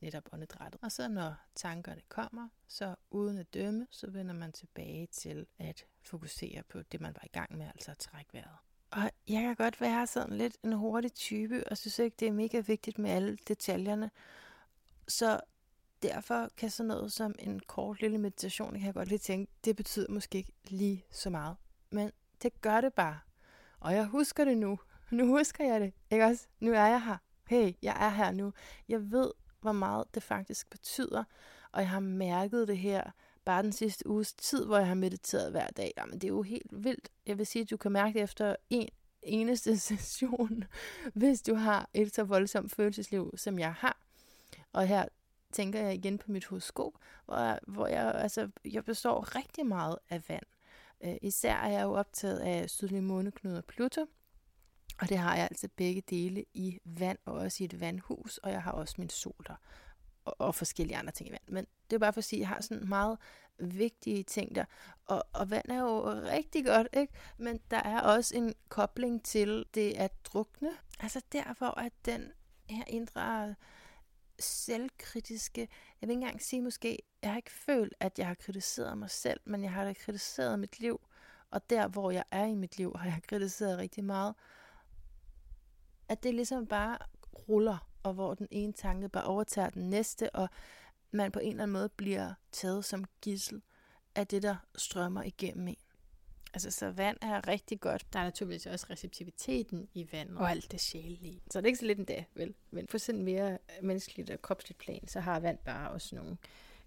netop 0.00 0.28
åndedrættet. 0.32 0.80
Og 0.82 0.92
så 0.92 1.08
når 1.08 1.34
tankerne 1.54 2.00
kommer, 2.08 2.48
så 2.68 2.94
uden 3.10 3.38
at 3.38 3.54
dømme, 3.54 3.86
så 3.90 4.10
vender 4.10 4.34
man 4.34 4.52
tilbage 4.52 5.06
til 5.06 5.46
at 5.58 5.86
fokusere 6.02 6.62
på 6.68 6.82
det, 6.82 7.00
man 7.00 7.14
var 7.14 7.24
i 7.24 7.28
gang 7.32 7.56
med, 7.56 7.66
altså 7.66 7.90
at 7.90 7.98
trække 7.98 8.34
vejret. 8.34 8.56
Og 8.90 9.10
jeg 9.28 9.42
kan 9.42 9.56
godt 9.56 9.80
være 9.80 10.06
sådan 10.06 10.36
lidt 10.36 10.56
en 10.64 10.72
hurtig 10.72 11.14
type, 11.14 11.64
og 11.70 11.78
synes 11.78 11.98
ikke, 11.98 12.16
det 12.20 12.28
er 12.28 12.32
mega 12.32 12.60
vigtigt 12.60 12.98
med 12.98 13.10
alle 13.10 13.38
detaljerne. 13.48 14.10
Så 15.08 15.40
derfor 16.02 16.48
kan 16.56 16.70
sådan 16.70 16.88
noget 16.88 17.12
som 17.12 17.34
en 17.38 17.60
kort 17.60 18.00
lille 18.00 18.18
meditation, 18.18 18.80
kan 18.80 18.92
godt 18.92 19.08
lige 19.08 19.18
tænke, 19.18 19.52
det 19.64 19.76
betyder 19.76 20.06
måske 20.08 20.38
ikke 20.38 20.52
lige 20.68 21.04
så 21.10 21.30
meget. 21.30 21.56
Men 21.90 22.12
det 22.42 22.60
gør 22.60 22.80
det 22.80 22.94
bare. 22.94 23.18
Og 23.80 23.94
jeg 23.94 24.06
husker 24.06 24.44
det 24.44 24.58
nu. 24.58 24.78
Nu 25.10 25.26
husker 25.26 25.64
jeg 25.64 25.80
det. 25.80 25.92
Ikke 26.10 26.24
også? 26.24 26.46
Nu 26.60 26.72
er 26.72 26.86
jeg 26.86 27.04
her. 27.04 27.16
Hey, 27.48 27.72
jeg 27.82 27.96
er 28.06 28.08
her 28.08 28.30
nu. 28.30 28.52
Jeg 28.88 29.10
ved, 29.10 29.30
hvor 29.60 29.72
meget 29.72 30.14
det 30.14 30.22
faktisk 30.22 30.70
betyder. 30.70 31.24
Og 31.72 31.80
jeg 31.80 31.88
har 31.88 32.00
mærket 32.00 32.68
det 32.68 32.78
her 32.78 33.10
bare 33.44 33.62
den 33.62 33.72
sidste 33.72 34.06
uges 34.06 34.32
tid, 34.32 34.64
hvor 34.64 34.78
jeg 34.78 34.86
har 34.86 34.94
mediteret 34.94 35.50
hver 35.50 35.66
dag. 35.66 35.92
Jamen, 35.98 36.14
det 36.14 36.24
er 36.24 36.28
jo 36.28 36.42
helt 36.42 36.84
vildt. 36.84 37.08
Jeg 37.26 37.38
vil 37.38 37.46
sige, 37.46 37.62
at 37.62 37.70
du 37.70 37.76
kan 37.76 37.92
mærke 37.92 38.14
det 38.14 38.22
efter 38.22 38.56
en 38.70 38.88
eneste 39.22 39.78
session, 39.88 40.64
hvis 41.14 41.42
du 41.42 41.54
har 41.54 41.88
et 41.94 42.14
så 42.14 42.24
voldsomt 42.24 42.72
følelsesliv, 42.72 43.34
som 43.36 43.58
jeg 43.58 43.74
har. 43.74 44.00
Og 44.72 44.86
her 44.86 45.04
tænker 45.52 45.80
jeg 45.80 45.94
igen 45.94 46.18
på 46.18 46.32
mit 46.32 46.44
horoskop, 46.44 46.92
hvor, 47.26 47.58
hvor 47.72 47.86
jeg, 47.86 48.14
altså, 48.14 48.50
jeg 48.64 48.84
består 48.84 49.36
rigtig 49.36 49.66
meget 49.66 49.98
af 50.10 50.28
vand. 50.28 50.44
Øh, 51.04 51.16
især 51.22 51.54
er 51.54 51.68
jeg 51.68 51.82
jo 51.82 51.92
optaget 51.92 52.38
af 52.38 52.70
sydlige 52.70 53.02
måneknude 53.02 53.58
og 53.58 53.64
Pluto, 53.64 54.06
og 55.00 55.08
det 55.08 55.18
har 55.18 55.36
jeg 55.36 55.48
altså 55.50 55.68
begge 55.76 56.02
dele 56.10 56.44
i 56.54 56.78
vand 56.84 57.18
og 57.24 57.34
også 57.34 57.62
i 57.62 57.64
et 57.64 57.80
vandhus, 57.80 58.38
og 58.38 58.50
jeg 58.50 58.62
har 58.62 58.72
også 58.72 58.94
min 58.98 59.10
sol 59.10 59.44
der 59.46 59.56
og, 60.28 60.36
og 60.38 60.54
forskellige 60.54 60.96
andre 60.96 61.12
ting 61.12 61.28
i 61.28 61.32
vand. 61.32 61.42
Men 61.48 61.66
det 61.90 61.96
er 61.96 62.00
bare 62.00 62.12
for 62.12 62.18
at 62.18 62.24
sige, 62.24 62.38
at 62.38 62.40
jeg 62.40 62.48
har 62.48 62.60
sådan 62.60 62.88
meget 62.88 63.18
vigtige 63.58 64.22
ting 64.22 64.54
der. 64.54 64.64
Og, 65.06 65.24
og 65.32 65.50
vand 65.50 65.70
er 65.70 65.80
jo 65.80 66.04
rigtig 66.10 66.66
godt, 66.66 66.88
ikke? 66.92 67.12
Men 67.38 67.60
der 67.70 67.76
er 67.76 68.00
også 68.00 68.36
en 68.36 68.54
kobling 68.68 69.24
til 69.24 69.64
det 69.74 69.94
at 69.96 70.12
drukne. 70.24 70.70
Altså 71.00 71.20
derfor, 71.32 71.66
at 71.66 71.92
den 72.04 72.32
her 72.68 72.84
indre 72.86 73.54
selvkritiske, 74.38 75.60
jeg 76.00 76.08
vil 76.08 76.10
ikke 76.10 76.22
engang 76.22 76.42
sige 76.42 76.62
måske, 76.62 76.98
jeg 77.22 77.30
har 77.30 77.36
ikke 77.36 77.50
følt, 77.52 77.94
at 78.00 78.18
jeg 78.18 78.26
har 78.26 78.34
kritiseret 78.34 78.98
mig 78.98 79.10
selv, 79.10 79.40
men 79.44 79.62
jeg 79.62 79.72
har 79.72 79.84
da 79.84 79.92
kritiseret 79.92 80.58
mit 80.58 80.80
liv. 80.80 81.00
Og 81.50 81.70
der, 81.70 81.88
hvor 81.88 82.10
jeg 82.10 82.24
er 82.30 82.44
i 82.44 82.54
mit 82.54 82.78
liv, 82.78 82.96
har 82.96 83.04
jeg 83.04 83.20
kritiseret 83.28 83.78
rigtig 83.78 84.04
meget. 84.04 84.34
At 86.08 86.22
det 86.22 86.34
ligesom 86.34 86.66
bare 86.66 86.98
ruller, 87.48 87.88
og 88.02 88.14
hvor 88.14 88.34
den 88.34 88.48
ene 88.50 88.72
tanke 88.72 89.08
bare 89.08 89.24
overtager 89.24 89.70
den 89.70 89.90
næste, 89.90 90.30
og 90.30 90.48
man 91.10 91.32
på 91.32 91.38
en 91.38 91.50
eller 91.50 91.62
anden 91.62 91.72
måde 91.72 91.88
bliver 91.88 92.34
taget 92.52 92.84
som 92.84 93.04
gissel 93.20 93.62
af 94.14 94.26
det, 94.26 94.42
der 94.42 94.56
strømmer 94.76 95.22
igennem 95.22 95.68
en. 95.68 95.76
Altså, 96.54 96.70
så 96.70 96.90
vand 96.90 97.16
er 97.22 97.48
rigtig 97.48 97.80
godt. 97.80 98.06
Der 98.12 98.18
er 98.18 98.24
naturligvis 98.24 98.66
også 98.66 98.86
receptiviteten 98.90 99.88
i 99.94 100.08
vand 100.12 100.36
og 100.36 100.50
alt 100.50 100.72
det 100.72 100.80
sjælelige. 100.80 101.42
Så 101.50 101.58
det 101.58 101.64
er 101.64 101.66
ikke 101.66 101.78
så 101.78 101.86
lidt 101.86 101.98
endda, 101.98 102.24
vel? 102.34 102.54
Men 102.70 102.86
på 102.86 102.98
sådan 102.98 103.22
mere 103.22 103.58
menneskeligt 103.82 104.30
og 104.30 104.42
kropsligt 104.42 104.78
plan, 104.78 105.08
så 105.08 105.20
har 105.20 105.40
vand 105.40 105.58
bare 105.64 105.90
også 105.90 106.16
nogle 106.16 106.36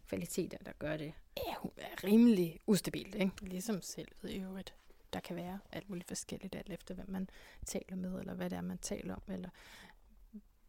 kvaliteter, 0.07 0.57
der 0.65 0.71
gør 0.79 0.97
det 0.97 1.13
ja, 1.37 1.53
er 1.77 2.03
rimelig 2.03 2.59
ustabilt, 2.67 3.15
ikke? 3.15 3.31
Ligesom 3.41 3.81
selvet 3.81 4.29
i 4.29 4.39
øvrigt. 4.39 4.73
Der 5.13 5.19
kan 5.19 5.35
være 5.35 5.59
alt 5.71 5.89
muligt 5.89 6.07
forskelligt, 6.07 6.55
alt 6.55 6.71
efter 6.71 6.95
hvem 6.95 7.09
man 7.09 7.29
taler 7.65 7.95
med, 7.95 8.19
eller 8.19 8.33
hvad 8.33 8.49
det 8.49 8.57
er, 8.57 8.61
man 8.61 8.77
taler 8.77 9.15
om, 9.15 9.23
eller 9.27 9.49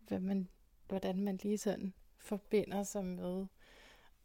hvad 0.09 0.21
man, 0.21 0.49
hvordan 0.89 1.25
man 1.25 1.37
lige 1.43 1.59
sådan 1.59 1.95
forbinder 2.19 2.83
sig 2.83 3.05
med 3.05 3.47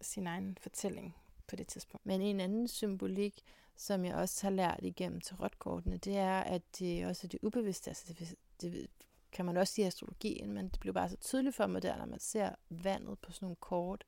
sin 0.02 0.28
egen 0.28 0.58
fortælling 0.62 1.16
på 1.48 1.56
det 1.56 1.68
tidspunkt. 1.68 2.06
Men 2.06 2.22
en 2.22 2.40
anden 2.40 2.68
symbolik, 2.68 3.42
som 3.76 4.06
jeg 4.06 4.16
også 4.16 4.46
har 4.46 4.52
lært 4.52 4.80
igennem 4.82 5.22
til 5.22 5.36
tarotkortene, 5.38 5.98
det 5.98 6.18
er, 6.18 6.40
at 6.40 6.62
det 6.80 7.06
også 7.06 7.28
er 7.28 7.30
det 7.30 7.40
ubevidste. 7.42 7.90
Altså 7.90 8.14
det, 8.14 8.36
det 8.62 8.90
kan 9.32 9.46
man 9.46 9.58
også 9.58 9.74
sige 9.74 9.86
i 9.86 9.88
astrologien, 9.88 10.54
men 10.54 10.70
det 10.70 10.80
bliver 10.80 10.94
bare 10.94 11.10
så 11.10 11.18
tydeligt 11.18 11.56
for 11.56 11.68
mig 11.68 11.82
der, 11.82 11.98
når 11.98 12.06
man 12.06 12.20
ser 12.20 12.56
vandet 12.70 13.20
på 13.20 13.32
sådan 13.32 13.46
nogle 13.46 13.56
kort, 13.56 14.06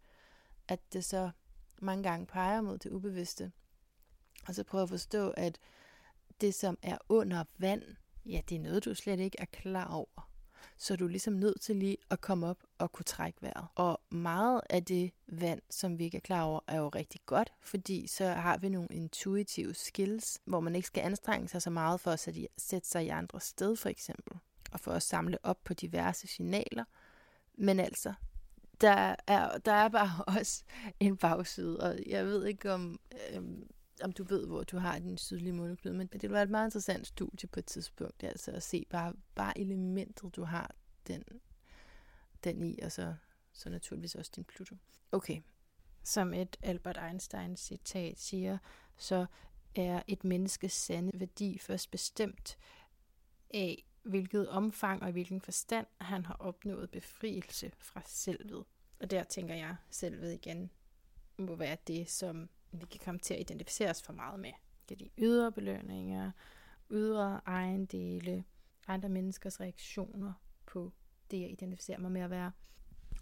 at 0.68 0.94
det 0.94 1.06
så 1.06 1.32
mange 1.82 2.04
gange 2.04 2.26
peger 2.26 2.62
mod 2.62 2.78
det 2.78 2.92
ubevidste. 2.92 3.52
Og 4.48 4.56
så 4.56 4.64
prøve 4.64 4.84
at 4.84 4.90
forstå, 4.90 5.30
at 5.30 5.60
det, 6.42 6.54
som 6.54 6.78
er 6.82 6.98
under 7.10 7.44
vand, 7.58 7.84
ja, 8.26 8.42
det 8.50 8.56
er 8.56 8.60
noget, 8.60 8.86
du 8.86 8.94
slet 8.94 9.20
ikke 9.20 9.40
er 9.40 9.46
klar 9.46 9.94
over 9.94 10.30
så 10.80 10.94
er 10.94 10.98
du 10.98 11.08
ligesom 11.08 11.34
nødt 11.34 11.62
til 11.62 11.76
lige 11.76 11.98
at 12.10 12.22
komme 12.22 12.48
op 12.48 12.58
og 12.78 12.92
kunne 12.92 13.04
trække 13.04 13.42
vejret. 13.42 13.68
Og 13.76 14.02
meget 14.10 14.62
af 14.70 14.86
det 14.86 15.12
vand, 15.28 15.62
som 15.70 16.00
vi 16.00 16.04
ikke 16.04 16.18
er 16.18 16.22
klar 16.22 16.44
over, 16.44 16.60
er 16.68 16.78
jo 16.78 16.90
rigtig 16.90 17.22
godt, 17.26 17.54
fordi 17.62 18.08
så 18.08 18.28
har 18.28 18.58
vi 18.58 18.70
nogle 18.70 18.88
intuitive 18.92 19.74
skills, 19.74 20.40
hvor 20.46 20.60
man 20.60 20.76
ikke 20.76 20.88
skal 20.88 21.02
anstrenge 21.02 21.48
sig 21.48 21.62
så 21.62 21.70
meget 21.70 22.02
for 22.02 22.12
at 22.12 22.20
sætte 22.58 22.90
sig 22.90 23.06
i 23.06 23.10
andre 23.10 23.40
sted, 23.40 23.76
for 23.76 23.90
eksempel, 23.90 24.38
og 24.72 24.80
for 24.80 24.92
at 24.92 25.04
samle 25.04 25.38
op 25.44 25.64
på 25.64 25.74
diverse 25.74 26.28
signaler. 26.28 26.84
Men 27.58 27.80
altså, 27.80 28.14
der 28.82 29.16
er, 29.28 29.58
der 29.58 29.72
er 29.72 29.90
bare 29.90 30.24
også 30.38 30.64
en 31.00 31.18
bagside, 31.18 31.80
og 31.80 32.00
jeg 32.06 32.26
ved 32.26 32.46
ikke 32.46 32.74
om, 32.74 33.00
øhm, 33.34 33.68
om 34.02 34.12
du 34.12 34.24
ved, 34.24 34.48
hvor 34.48 34.64
du 34.64 34.78
har 34.78 35.00
din 35.00 35.18
sydlige 35.18 35.54
måneknude, 35.54 35.98
men 35.98 36.08
det 36.08 36.32
var 36.32 36.42
et 36.42 36.50
meget 36.50 36.68
interessant 36.68 37.08
studie 37.08 37.48
på 37.48 37.60
et 37.60 37.66
tidspunkt, 37.66 38.24
altså 38.24 38.52
at 38.52 38.64
se 38.64 38.86
bare, 38.90 39.14
bare 39.36 39.58
elementet, 39.58 40.36
du 40.36 40.44
har 40.44 40.76
den, 41.08 41.24
den 42.44 42.64
i, 42.64 42.80
og 42.80 42.92
så, 42.92 43.16
så 43.54 43.70
naturligvis 43.70 44.16
også 44.16 44.32
din 44.36 44.44
Pluto. 44.44 44.76
Okay. 45.12 45.42
Som 46.04 46.34
et 46.34 46.58
Albert 46.62 47.00
Einstein 47.08 47.56
citat 47.56 48.20
siger, 48.20 48.58
så 48.98 49.26
er 49.76 50.02
et 50.08 50.24
menneskes 50.24 50.74
sande 50.74 51.20
værdi 51.20 51.58
først 51.58 51.92
bestemt 51.92 52.58
af, 53.54 53.86
hvilket 54.04 54.50
omfang 54.50 55.04
og 55.04 55.12
hvilken 55.12 55.42
forstand 55.42 55.88
han 56.02 56.26
har 56.26 56.34
opnået 56.34 56.90
befrielse 56.90 57.72
fra 57.78 58.02
selvet. 58.06 58.66
Og 59.00 59.12
der 59.12 59.24
tænker 59.24 59.56
jeg, 59.56 59.76
selvet 59.90 60.34
igen 60.34 60.72
må 61.38 61.56
være 61.56 61.78
det, 61.88 62.10
som 62.10 62.50
vi 62.72 62.86
kan 62.86 63.00
komme 63.06 63.20
til 63.20 63.34
at 63.34 63.40
identificere 63.40 63.90
os 63.90 64.02
for 64.02 64.14
meget 64.14 64.40
med. 64.40 64.52
Det 64.90 64.96
er 64.96 65.06
de 65.06 65.10
ydre 65.18 65.52
belønninger, 65.52 66.32
ydre 66.92 67.42
ejendele, 67.46 68.44
andre 68.88 69.10
menneskers 69.10 69.60
reaktioner 69.60 70.34
på 70.66 70.92
det, 71.32 71.42
jeg 71.42 71.52
identificerer 71.52 72.00
mig 72.00 72.12
med 72.12 72.22
at 72.22 72.30
være. 72.30 72.52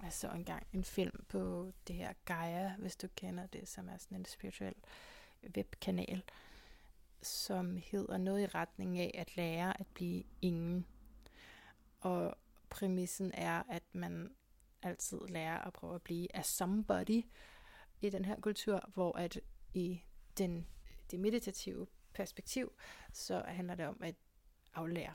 Jeg 0.04 0.13
så 0.13 0.30
engang 0.30 0.68
en 0.74 0.84
film 0.84 1.25
på 1.30 1.72
det 1.88 1.96
her 1.96 2.13
Gaia, 2.25 2.75
hvis 2.80 2.96
du 2.96 3.08
kender 3.16 3.46
det, 3.46 3.68
som 3.68 3.89
er 3.89 3.98
sådan 3.98 4.18
en 4.18 4.25
spirituel 4.25 4.75
webkanal, 5.56 6.24
som 7.22 7.77
hedder 7.77 8.18
noget 8.18 8.42
i 8.42 8.46
retning 8.46 9.00
af 9.00 9.12
at 9.18 9.38
lære 9.38 9.80
at 9.80 9.88
blive 9.88 10.24
ingen. 10.42 10.86
Og 12.00 12.36
præmissen 12.70 13.32
er, 13.34 13.63
at 13.70 13.84
man 13.94 14.36
altid 14.82 15.20
lærer 15.30 15.60
at 15.60 15.74
prøve 15.74 15.96
at 15.96 16.01
blive 16.01 16.36
a 16.36 16.42
somebody, 16.42 17.24
i 18.01 18.10
den 18.10 18.25
her 18.25 18.39
kultur, 18.39 18.89
hvor 18.94 19.18
at 19.18 19.39
i 19.74 20.01
den, 20.38 20.68
det 21.12 21.20
meditative 21.20 21.88
perspektiv, 22.13 22.74
så 23.13 23.44
handler 23.48 23.75
det 23.75 23.88
om 23.88 23.98
at 24.01 24.16
aflære 24.74 25.13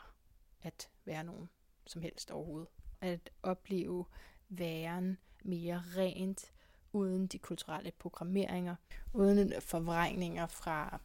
at 0.62 0.90
være 1.04 1.24
nogen 1.24 1.48
som 1.86 2.02
helst 2.02 2.30
overhovedet. 2.30 2.68
At 3.00 3.30
opleve 3.42 4.04
væren 4.48 5.18
mere 5.44 5.82
rent, 5.96 6.52
uden 6.92 7.26
de 7.26 7.38
kulturelle 7.38 7.90
programmeringer, 7.90 8.76
uden 9.12 9.52
forvrængninger 9.60 10.46
fra 10.46 11.00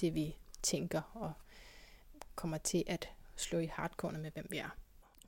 det, 0.00 0.14
vi 0.14 0.36
tænker 0.62 1.02
og 1.14 1.32
kommer 2.34 2.58
til 2.58 2.84
at 2.86 3.08
slå 3.36 3.58
i 3.58 3.66
hardcore 3.66 4.12
med, 4.18 4.30
hvem 4.30 4.46
vi 4.50 4.58
er. 4.58 4.76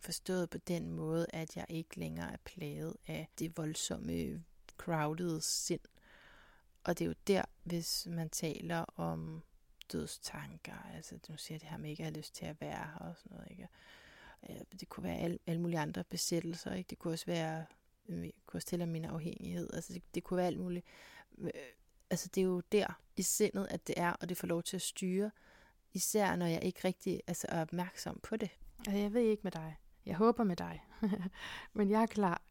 Forstået 0.01 0.51
på 0.51 0.59
den 0.59 0.91
måde, 0.91 1.27
at 1.33 1.57
jeg 1.57 1.67
ikke 1.69 1.99
længere 1.99 2.33
er 2.33 2.37
plaget 2.45 2.97
af 3.07 3.29
det 3.39 3.57
voldsomme 3.57 4.45
crowded 4.79 5.41
sind. 5.41 5.81
Og 6.85 6.99
det 6.99 7.05
er 7.05 7.09
jo 7.09 7.15
der, 7.27 7.43
hvis 7.65 8.07
man 8.11 8.31
taler 8.31 8.85
om 8.97 9.43
dødstanker, 9.93 10.89
altså 10.95 11.19
nu 11.29 11.37
siger 11.37 11.59
det 11.59 11.69
her 11.69 11.77
med 11.77 11.91
ikke 11.91 12.03
at 12.03 12.07
have 12.07 12.17
lyst 12.17 12.35
til 12.35 12.47
at 12.47 12.61
være 12.61 12.87
her 12.87 12.99
og 13.01 13.17
sådan 13.17 13.37
noget, 13.37 13.51
ikke? 13.51 13.69
Det 14.81 14.89
kunne 14.89 15.05
være 15.05 15.17
alle, 15.17 15.39
alle 15.47 15.61
mulige 15.61 15.79
andre 15.79 16.05
besættelser, 16.05 16.75
ikke? 16.75 16.89
Det 16.89 16.99
kunne 16.99 17.13
også 17.13 17.27
være, 17.27 17.65
øh, 18.09 18.23
det 18.23 18.33
kunne 18.47 18.59
også 18.59 18.69
tælle 18.69 18.87
min 18.87 19.05
afhængighed, 19.05 19.71
altså 19.73 19.93
det, 19.93 20.03
det 20.15 20.25
kunne 20.25 20.37
være 20.37 20.47
alt 20.47 20.61
muligt. 20.61 20.87
Øh, 21.39 21.51
altså 22.11 22.29
det 22.35 22.41
er 22.41 22.45
jo 22.45 22.61
der 22.61 23.01
i 23.17 23.23
sindet, 23.23 23.67
at 23.71 23.87
det 23.87 23.95
er, 23.99 24.13
og 24.13 24.29
det 24.29 24.37
får 24.37 24.47
lov 24.47 24.63
til 24.63 24.77
at 24.77 24.83
styre, 24.83 25.31
især 25.93 26.37
når 26.37 26.47
jeg 26.47 26.65
ikke 26.65 26.81
rigtig 26.85 27.23
altså, 27.27 27.47
er 27.51 27.63
opmærksom 27.63 28.21
på 28.23 28.37
det. 28.37 28.51
Altså 28.79 28.99
jeg 28.99 29.13
ved 29.13 29.23
ikke 29.23 29.43
med 29.43 29.53
dig, 29.53 29.77
jeg 30.07 30.17
håber 30.17 30.45
med 30.45 30.57
dig, 30.57 30.85
men 31.77 31.91
jeg 31.91 32.03
er 32.03 32.07
klar 32.07 32.43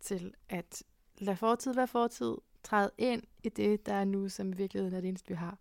til 0.00 0.34
at 0.48 0.82
lad 1.18 1.36
fortid 1.36 1.74
være 1.74 1.88
fortid, 1.88 2.34
træde 2.62 2.90
ind 2.98 3.22
i 3.42 3.48
det, 3.48 3.86
der 3.86 3.94
er 3.94 4.04
nu, 4.04 4.28
som 4.28 4.52
i 4.52 4.56
virkeligheden 4.56 4.96
er 4.96 5.00
det 5.00 5.08
eneste, 5.08 5.28
vi 5.28 5.34
har. 5.34 5.58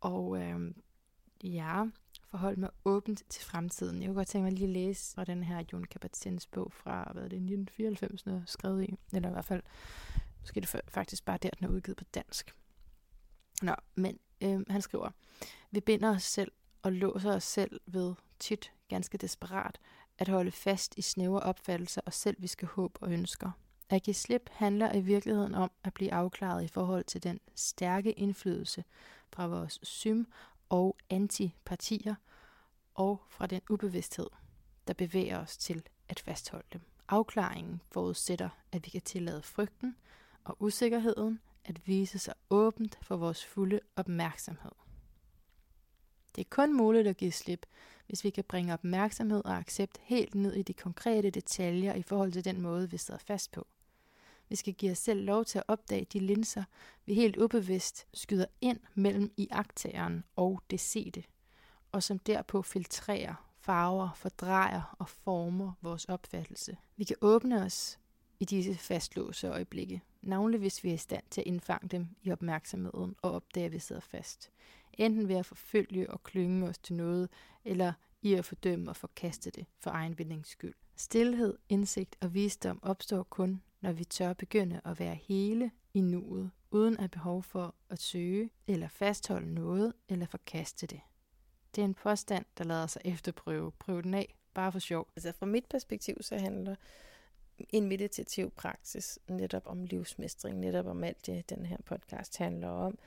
Og 0.00 0.42
øh, 0.42 0.74
ja, 1.44 1.84
forholde 2.26 2.60
mig 2.60 2.70
åbent 2.84 3.22
til 3.28 3.44
fremtiden. 3.44 4.00
Jeg 4.02 4.08
kunne 4.08 4.16
godt 4.16 4.28
tænke 4.28 4.42
mig 4.42 4.52
lige 4.52 4.64
at 4.64 4.70
læse 4.70 5.14
fra 5.14 5.24
den 5.24 5.42
her 5.42 5.64
Jon 5.72 5.84
kabat 5.84 6.46
bog 6.50 6.72
fra, 6.72 7.10
hvad 7.12 7.22
er 7.22 7.28
det, 7.28 7.36
1994, 7.36 8.26
noget 8.26 8.42
skrevet 8.46 8.84
i, 8.84 8.94
eller 9.12 9.28
i 9.28 9.32
hvert 9.32 9.44
fald, 9.44 9.62
måske 10.40 10.60
det 10.60 10.80
faktisk 10.88 11.24
bare 11.24 11.38
der, 11.42 11.50
den 11.50 11.66
er 11.66 11.70
udgivet 11.70 11.96
på 11.96 12.04
dansk. 12.14 12.54
Nå, 13.62 13.74
men 13.94 14.18
øh, 14.40 14.60
han 14.70 14.82
skriver, 14.82 15.10
vi 15.70 15.80
binder 15.80 16.14
os 16.14 16.22
selv 16.22 16.52
og 16.82 16.92
låser 16.92 17.34
os 17.34 17.44
selv 17.44 17.80
ved, 17.86 18.14
tit 18.38 18.72
ganske 18.88 19.18
desperat, 19.18 19.78
at 20.18 20.28
holde 20.28 20.50
fast 20.50 20.98
i 20.98 21.02
snævre 21.02 21.40
opfattelser 21.40 22.00
og 22.06 22.12
selv 22.12 22.36
vi 22.38 22.46
skal 22.46 22.68
håb 22.68 22.98
og 23.00 23.12
ønsker. 23.12 23.50
At 23.90 24.02
give 24.02 24.14
slip 24.14 24.50
handler 24.52 24.94
i 24.94 25.00
virkeligheden 25.00 25.54
om 25.54 25.70
at 25.84 25.94
blive 25.94 26.12
afklaret 26.12 26.64
i 26.64 26.68
forhold 26.68 27.04
til 27.04 27.22
den 27.22 27.40
stærke 27.54 28.12
indflydelse 28.12 28.84
fra 29.32 29.46
vores 29.46 29.78
sym- 29.82 30.26
og 30.68 30.96
antipartier 31.10 32.14
og 32.94 33.22
fra 33.28 33.46
den 33.46 33.60
ubevidsthed, 33.70 34.26
der 34.86 34.94
bevæger 34.94 35.38
os 35.38 35.56
til 35.56 35.82
at 36.08 36.20
fastholde 36.20 36.66
dem. 36.72 36.80
Afklaringen 37.08 37.80
forudsætter, 37.92 38.48
at 38.72 38.84
vi 38.84 38.90
kan 38.90 39.02
tillade 39.02 39.42
frygten 39.42 39.96
og 40.44 40.56
usikkerheden 40.62 41.40
at 41.64 41.86
vise 41.86 42.18
sig 42.18 42.34
åbent 42.50 42.98
for 43.02 43.16
vores 43.16 43.44
fulde 43.44 43.80
opmærksomhed. 43.96 44.72
Det 46.36 46.40
er 46.40 46.48
kun 46.50 46.76
muligt 46.76 47.06
at 47.06 47.16
give 47.16 47.32
slip, 47.32 47.66
hvis 48.06 48.24
vi 48.24 48.30
kan 48.30 48.44
bringe 48.44 48.72
opmærksomhed 48.72 49.44
og 49.44 49.56
accept 49.56 49.98
helt 50.02 50.34
ned 50.34 50.52
i 50.52 50.62
de 50.62 50.74
konkrete 50.74 51.30
detaljer 51.30 51.94
i 51.94 52.02
forhold 52.02 52.32
til 52.32 52.44
den 52.44 52.60
måde, 52.60 52.90
vi 52.90 52.96
sidder 52.96 53.20
fast 53.20 53.52
på. 53.52 53.66
Vi 54.48 54.56
skal 54.56 54.74
give 54.74 54.92
os 54.92 54.98
selv 54.98 55.24
lov 55.24 55.44
til 55.44 55.58
at 55.58 55.64
opdage 55.68 56.06
de 56.12 56.20
linser, 56.20 56.64
vi 57.06 57.14
helt 57.14 57.36
ubevidst 57.36 58.06
skyder 58.14 58.46
ind 58.60 58.80
mellem 58.94 59.32
iagtageren 59.36 60.24
og 60.36 60.62
det 60.70 60.80
sete, 60.80 61.24
og 61.92 62.02
som 62.02 62.18
derpå 62.18 62.62
filtrerer, 62.62 63.50
farver, 63.58 64.08
fordrejer 64.14 64.96
og 64.98 65.08
former 65.08 65.72
vores 65.82 66.04
opfattelse. 66.04 66.76
Vi 66.96 67.04
kan 67.04 67.16
åbne 67.20 67.62
os 67.62 67.98
i 68.40 68.44
disse 68.44 68.74
fastlåse 68.74 69.48
øjeblikke, 69.48 70.02
navnlig 70.22 70.60
hvis 70.60 70.84
vi 70.84 70.90
er 70.90 70.94
i 70.94 70.96
stand 70.96 71.24
til 71.30 71.40
at 71.40 71.46
indfange 71.46 71.88
dem 71.88 72.08
i 72.22 72.32
opmærksomheden 72.32 73.16
og 73.22 73.32
opdage, 73.32 73.66
at 73.66 73.72
vi 73.72 73.78
sidder 73.78 74.00
fast. 74.00 74.50
Enten 74.92 75.28
ved 75.28 75.36
at 75.36 75.46
forfølge 75.46 76.10
og 76.10 76.22
klynge 76.22 76.68
os 76.68 76.78
til 76.78 76.94
noget, 76.94 77.28
eller 77.64 77.92
i 78.22 78.34
at 78.34 78.44
fordømme 78.44 78.90
og 78.90 78.96
forkaste 78.96 79.50
det 79.50 79.66
for 79.80 79.90
egen 79.90 80.18
vindings 80.18 80.48
skyld. 80.48 80.74
Stilhed, 80.98 81.54
indsigt 81.68 82.16
og 82.20 82.34
visdom 82.34 82.78
opstår 82.82 83.22
kun, 83.22 83.62
når 83.80 83.92
vi 83.92 84.04
tør 84.04 84.32
begynde 84.32 84.80
at 84.84 84.98
være 84.98 85.14
hele 85.14 85.70
i 85.94 86.00
nuet, 86.00 86.50
uden 86.70 87.00
at 87.00 87.10
behov 87.10 87.42
for 87.42 87.74
at 87.90 88.00
søge 88.00 88.50
eller 88.66 88.88
fastholde 88.88 89.54
noget 89.54 89.92
eller 90.08 90.26
forkaste 90.26 90.86
det. 90.86 91.00
Det 91.74 91.82
er 91.82 91.84
en 91.84 91.94
påstand, 91.94 92.44
der 92.58 92.64
lader 92.64 92.86
sig 92.86 93.02
efterprøve. 93.04 93.72
Prøv 93.72 94.02
den 94.02 94.14
af, 94.14 94.34
bare 94.54 94.72
for 94.72 94.78
sjov. 94.78 95.08
Altså 95.16 95.32
fra 95.32 95.46
mit 95.46 95.66
perspektiv, 95.66 96.16
så 96.20 96.38
handler 96.38 96.76
en 97.70 97.88
meditativ 97.88 98.50
praksis 98.50 99.18
netop 99.28 99.62
om 99.66 99.84
livsmestring, 99.84 100.58
netop 100.58 100.86
om 100.86 101.04
alt 101.04 101.26
det, 101.26 101.50
den 101.50 101.66
her 101.66 101.78
podcast 101.84 102.36
handler 102.36 102.68
om, 102.68 102.98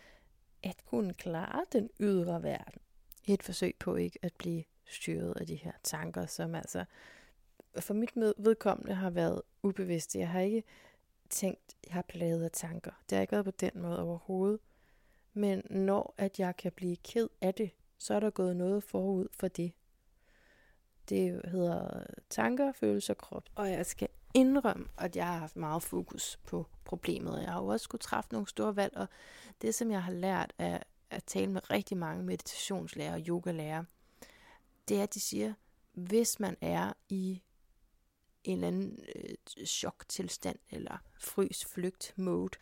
at 0.64 0.86
kunne 0.86 1.14
klare 1.14 1.66
den 1.72 1.90
ydre 2.00 2.44
verden. 2.44 2.82
Et 3.26 3.44
forsøg 3.44 3.76
på 3.80 3.96
ikke 3.96 4.20
at 4.22 4.34
blive 4.34 4.64
styret 4.86 5.34
af 5.40 5.48
de 5.48 5.56
her 5.56 5.74
tanker, 5.84 6.26
som 6.26 6.56
altså 6.56 6.86
for 7.80 7.94
mit 7.94 8.10
vedkommende 8.38 8.94
har 8.94 9.10
været 9.10 9.42
ubevidste. 9.64 10.20
Jeg 10.20 10.30
har 10.30 10.40
ikke 10.40 10.64
tænkt, 11.30 11.78
jeg 11.88 11.94
har 11.94 12.02
plaget 12.02 12.44
af 12.44 12.52
tanker. 12.52 12.92
Det 13.10 13.16
har 13.16 13.22
ikke 13.22 13.32
været 13.32 13.46
på 13.46 13.52
den 13.52 13.72
måde 13.76 14.04
overhovedet. 14.04 14.60
Men 15.34 15.62
når 15.70 16.14
at 16.18 16.40
jeg 16.40 16.58
kan 16.58 16.72
blive 16.72 16.96
ked 16.96 17.30
af 17.42 17.54
det, 17.54 17.72
så 17.98 18.14
er 18.14 18.20
der 18.20 18.30
gået 18.30 18.56
noget 18.58 18.84
forud 18.84 19.28
for 19.34 19.48
det. 19.48 19.72
Det 21.10 21.42
hedder 21.46 22.04
tanker, 22.30 22.72
følelser, 22.72 23.14
krop. 23.14 23.44
Og 23.56 23.72
jeg 23.72 23.86
skal 23.86 24.08
indrømme, 24.34 24.88
at 24.98 25.16
jeg 25.16 25.28
har 25.28 25.38
haft 25.38 25.56
meget 25.56 25.84
fokus 25.84 26.40
på 26.46 26.68
problemet. 26.86 27.42
Jeg 27.42 27.52
har 27.52 27.62
jo 27.62 27.68
også 27.68 27.84
skulle 27.84 28.00
træffe 28.00 28.30
nogle 28.32 28.48
store 28.48 28.76
valg, 28.76 28.98
og 28.98 29.08
det, 29.62 29.76
som 29.76 29.92
jeg 29.92 30.04
har 30.04 30.12
lært 30.12 30.54
af 30.58 30.84
at 31.10 31.24
tale 31.24 31.52
med 31.52 31.72
rigtig 31.72 31.98
mange 31.98 32.24
meditationslærer 32.24 33.14
og 33.14 33.20
yogalærer, 33.28 33.84
det 34.88 35.00
er, 35.00 35.04
at 35.04 35.14
de 35.14 35.20
siger, 35.20 35.54
hvis 35.94 36.40
man 36.40 36.58
er 36.62 36.94
i 37.10 37.42
en 38.44 38.54
eller 38.54 38.68
anden 38.68 39.00
øh, 39.16 39.66
choktilstand 39.66 40.60
eller 40.70 40.98
frys 41.20 41.66
flygt 41.66 42.14
mode, 42.16 42.58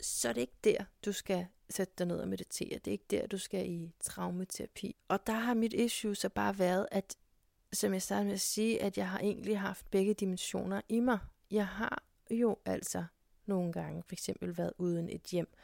så 0.00 0.28
er 0.28 0.32
det 0.32 0.40
ikke 0.40 0.58
der, 0.64 0.84
du 1.04 1.12
skal 1.12 1.46
sætte 1.70 1.94
dig 1.98 2.06
ned 2.06 2.18
og 2.18 2.28
meditere. 2.28 2.78
Det 2.78 2.86
er 2.86 2.92
ikke 2.92 3.04
der, 3.10 3.26
du 3.26 3.38
skal 3.38 3.70
i 3.70 3.92
traumaterapi. 4.00 4.96
Og 5.08 5.26
der 5.26 5.32
har 5.32 5.54
mit 5.54 5.72
issue 5.72 6.14
så 6.14 6.28
bare 6.28 6.58
været, 6.58 6.88
at 6.90 7.16
som 7.72 7.92
jeg 7.92 8.02
startede 8.02 8.24
med 8.24 8.34
at 8.34 8.40
sige, 8.40 8.82
at 8.82 8.98
jeg 8.98 9.08
har 9.08 9.18
egentlig 9.18 9.60
haft 9.60 9.90
begge 9.90 10.14
dimensioner 10.14 10.80
i 10.88 11.00
mig. 11.00 11.18
Jeg 11.50 11.66
har 11.66 12.02
jo 12.30 12.56
altså 12.64 13.04
nogle 13.46 13.72
gange 13.72 14.02
for 14.02 14.12
eksempel 14.12 14.58
været 14.58 14.72
uden 14.78 15.08
et 15.08 15.22
hjem, 15.22 15.54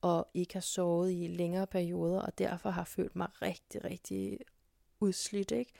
og 0.00 0.28
ikke 0.34 0.54
har 0.54 0.60
sovet 0.60 1.12
i 1.12 1.26
længere 1.26 1.66
perioder, 1.66 2.20
og 2.20 2.38
derfor 2.38 2.70
har 2.70 2.84
følt 2.84 3.16
mig 3.16 3.28
rigtig, 3.42 3.84
rigtig 3.84 4.38
udslidt. 5.00 5.50
Ikke? 5.50 5.72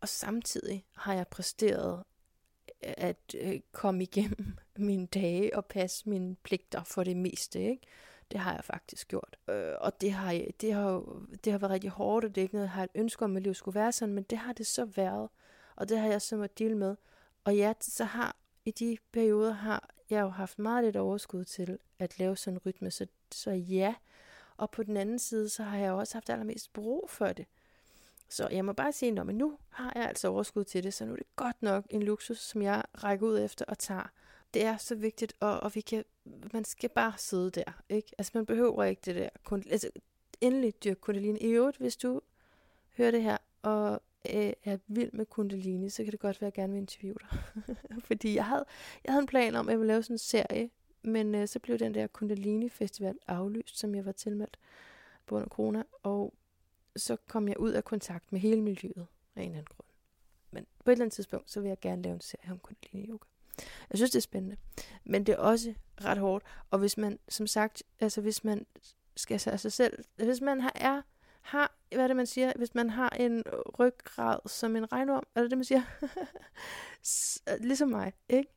Og 0.00 0.08
samtidig 0.08 0.84
har 0.92 1.14
jeg 1.14 1.28
præsteret 1.28 2.04
at 2.84 3.34
øh, 3.40 3.60
komme 3.72 4.02
igennem 4.02 4.56
mine 4.76 5.06
dage 5.06 5.56
og 5.56 5.66
passe 5.66 6.08
mine 6.08 6.36
pligter 6.42 6.84
for 6.84 7.04
det 7.04 7.16
meste. 7.16 7.60
Ikke? 7.60 7.82
Det 8.30 8.40
har 8.40 8.54
jeg 8.54 8.64
faktisk 8.64 9.08
gjort. 9.08 9.36
Øh, 9.48 9.72
og 9.80 10.00
det 10.00 10.12
har, 10.12 10.40
det, 10.60 10.74
har 10.74 11.02
det 11.44 11.52
har 11.52 11.58
været 11.58 11.72
rigtig 11.72 11.90
hårdt, 11.90 12.24
og 12.24 12.34
det 12.34 12.40
er 12.40 12.42
ikke 12.42 12.54
noget, 12.54 12.66
jeg 12.66 12.72
har 12.72 12.84
et 12.84 12.90
ønske 12.94 13.24
om, 13.24 13.36
at 13.36 13.42
livet 13.42 13.56
skulle 13.56 13.74
være 13.74 13.92
sådan, 13.92 14.14
men 14.14 14.24
det 14.24 14.38
har 14.38 14.52
det 14.52 14.66
så 14.66 14.84
været. 14.84 15.28
Og 15.76 15.88
det 15.88 15.98
har 15.98 16.08
jeg 16.08 16.22
så 16.22 16.36
måttet 16.36 16.58
dele 16.58 16.74
med. 16.74 16.96
Og 17.44 17.56
ja, 17.56 17.72
så 17.80 18.04
har 18.04 18.36
i 18.64 18.70
de 18.70 18.98
perioder 19.12 19.52
har 19.52 19.90
jeg 20.10 20.20
jo 20.20 20.28
haft 20.28 20.58
meget 20.58 20.84
lidt 20.84 20.96
overskud 20.96 21.44
til 21.44 21.78
at 21.98 22.18
lave 22.18 22.36
sådan 22.36 22.56
en 22.56 22.60
rytme, 22.66 22.90
så, 22.90 23.06
så 23.32 23.50
ja. 23.50 23.94
Og 24.56 24.70
på 24.70 24.82
den 24.82 24.96
anden 24.96 25.18
side, 25.18 25.48
så 25.48 25.62
har 25.62 25.78
jeg 25.78 25.92
også 25.92 26.14
haft 26.14 26.30
allermest 26.30 26.72
brug 26.72 27.10
for 27.10 27.26
det. 27.26 27.46
Så 28.28 28.48
jeg 28.48 28.64
må 28.64 28.72
bare 28.72 28.92
sige, 28.92 29.20
at 29.20 29.26
nu 29.26 29.58
har 29.70 29.92
jeg 29.94 30.08
altså 30.08 30.28
overskud 30.28 30.64
til 30.64 30.82
det, 30.82 30.94
så 30.94 31.04
nu 31.04 31.12
er 31.12 31.16
det 31.16 31.26
godt 31.36 31.62
nok 31.62 31.84
en 31.90 32.02
luksus, 32.02 32.38
som 32.38 32.62
jeg 32.62 32.82
rækker 33.04 33.26
ud 33.26 33.40
efter 33.40 33.64
og 33.68 33.78
tager. 33.78 34.12
Det 34.54 34.64
er 34.64 34.76
så 34.76 34.94
vigtigt, 34.94 35.34
og, 35.40 35.60
og 35.60 35.74
vi 35.74 35.80
kan, 35.80 36.04
man 36.52 36.64
skal 36.64 36.90
bare 36.90 37.12
sidde 37.16 37.50
der. 37.50 37.82
Ikke? 37.88 38.12
Altså 38.18 38.32
man 38.34 38.46
behøver 38.46 38.84
ikke 38.84 39.02
det 39.04 39.14
der. 39.14 39.28
Kun, 39.44 39.62
altså, 39.70 39.90
endelig 40.40 40.84
dyrk 40.84 40.96
kundalini. 41.00 41.38
I 41.38 41.50
øvrigt, 41.50 41.76
hvis 41.76 41.96
du 41.96 42.20
hører 42.96 43.10
det 43.10 43.22
her, 43.22 43.36
og 43.62 44.02
øh, 44.34 44.52
er 44.64 44.78
vild 44.86 45.12
med 45.12 45.26
kundalini, 45.26 45.88
så 45.88 46.04
kan 46.04 46.12
det 46.12 46.20
godt 46.20 46.40
være, 46.40 46.46
at 46.48 46.56
jeg 46.56 46.62
gerne 46.62 46.72
vil 46.72 46.80
interviewe 46.80 47.18
dig. 47.20 47.38
Fordi 48.08 48.34
jeg 48.34 48.44
havde, 48.44 48.64
jeg 49.04 49.12
havde 49.12 49.22
en 49.22 49.26
plan 49.26 49.54
om, 49.54 49.68
at 49.68 49.72
jeg 49.72 49.78
ville 49.78 49.92
lave 49.92 50.02
sådan 50.02 50.14
en 50.14 50.18
serie, 50.18 50.70
men 51.02 51.34
øh, 51.34 51.48
så 51.48 51.58
blev 51.58 51.78
den 51.78 51.94
der 51.94 52.06
kundalini 52.06 52.68
festival 52.68 53.18
aflyst, 53.26 53.78
som 53.78 53.94
jeg 53.94 54.04
var 54.04 54.12
tilmeldt 54.12 54.58
på 55.26 55.34
grund 55.34 55.44
af 55.44 55.50
corona, 55.50 55.82
og 56.02 56.34
så 56.96 57.16
kom 57.28 57.48
jeg 57.48 57.58
ud 57.58 57.70
af 57.72 57.84
kontakt 57.84 58.32
med 58.32 58.40
hele 58.40 58.62
miljøet 58.62 59.06
af 59.36 59.42
en 59.42 59.48
eller 59.48 59.58
anden 59.58 59.74
grund. 59.76 59.88
Men 60.50 60.66
på 60.84 60.90
et 60.90 60.92
eller 60.92 61.04
andet 61.04 61.14
tidspunkt, 61.14 61.50
så 61.50 61.60
vil 61.60 61.68
jeg 61.68 61.80
gerne 61.80 62.02
lave 62.02 62.14
en 62.14 62.20
serie 62.20 62.52
om 62.52 62.58
kundalini 62.58 63.10
yoga. 63.10 63.26
Jeg 63.90 63.98
synes, 63.98 64.10
det 64.10 64.18
er 64.18 64.22
spændende. 64.22 64.56
Men 65.04 65.26
det 65.26 65.32
er 65.32 65.38
også 65.38 65.74
ret 66.04 66.18
hårdt. 66.18 66.44
Og 66.70 66.78
hvis 66.78 66.96
man, 66.96 67.18
som 67.28 67.46
sagt, 67.46 67.82
altså 68.00 68.20
hvis 68.20 68.44
man 68.44 68.66
skal 69.16 69.40
sig 69.40 69.60
sig 69.60 69.72
selv, 69.72 70.04
hvis 70.16 70.40
man 70.40 70.60
har, 70.60 70.72
er, 70.74 71.02
har, 71.40 71.74
hvad 71.88 72.04
er 72.04 72.06
det, 72.06 72.16
man 72.16 72.26
siger, 72.26 72.52
hvis 72.56 72.74
man 72.74 72.90
har 72.90 73.08
en 73.08 73.44
ryggrad 73.78 74.38
som 74.46 74.76
en 74.76 74.92
regnorm, 74.92 75.24
er 75.34 75.40
det 75.40 75.50
det, 75.50 75.58
man 75.58 75.64
siger? 75.64 75.82
ligesom 77.68 77.88
mig, 77.88 78.12
ikke? 78.28 78.50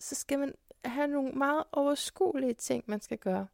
Så 0.00 0.14
skal 0.14 0.38
man 0.38 0.54
have 0.84 1.06
nogle 1.06 1.32
meget 1.32 1.64
overskuelige 1.72 2.54
ting, 2.54 2.84
man 2.86 3.00
skal 3.00 3.18
gøre. 3.18 3.46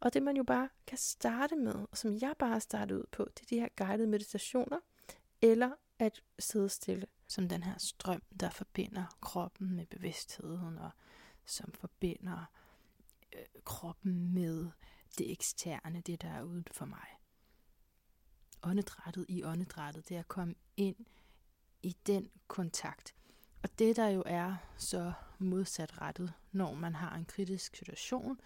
Og 0.00 0.14
det 0.14 0.22
man 0.22 0.36
jo 0.36 0.42
bare 0.42 0.68
kan 0.86 0.98
starte 0.98 1.56
med, 1.56 1.74
og 1.74 1.96
som 1.96 2.18
jeg 2.20 2.34
bare 2.38 2.50
har 2.50 2.58
startet 2.58 2.96
ud 2.96 3.04
på, 3.12 3.24
det 3.34 3.42
er 3.42 3.46
de 3.46 3.60
her 3.60 3.68
guidede 3.76 4.08
meditationer, 4.08 4.78
eller 5.42 5.70
at 5.98 6.22
sidde 6.38 6.68
stille. 6.68 7.06
Som 7.28 7.48
den 7.48 7.62
her 7.62 7.78
strøm, 7.78 8.22
der 8.40 8.50
forbinder 8.50 9.16
kroppen 9.20 9.76
med 9.76 9.86
bevidstheden, 9.86 10.78
og 10.78 10.90
som 11.44 11.72
forbinder 11.72 12.44
øh, 13.32 13.62
kroppen 13.64 14.34
med 14.34 14.70
det 15.18 15.32
eksterne, 15.32 16.00
det 16.00 16.22
der 16.22 16.28
er 16.28 16.42
uden 16.42 16.66
for 16.70 16.84
mig. 16.84 17.06
Åndedrættet 18.62 19.26
i 19.28 19.44
åndedrættet, 19.44 20.08
det 20.08 20.14
er 20.14 20.20
at 20.20 20.28
komme 20.28 20.54
ind 20.76 20.96
i 21.82 21.96
den 22.06 22.30
kontakt. 22.46 23.14
Og 23.62 23.78
det 23.78 23.96
der 23.96 24.08
jo 24.08 24.22
er 24.26 24.56
så 24.76 25.12
modsatrettet, 25.38 26.32
når 26.52 26.74
man 26.74 26.94
har 26.94 27.16
en 27.16 27.24
kritisk 27.24 27.76
situation, 27.76 28.40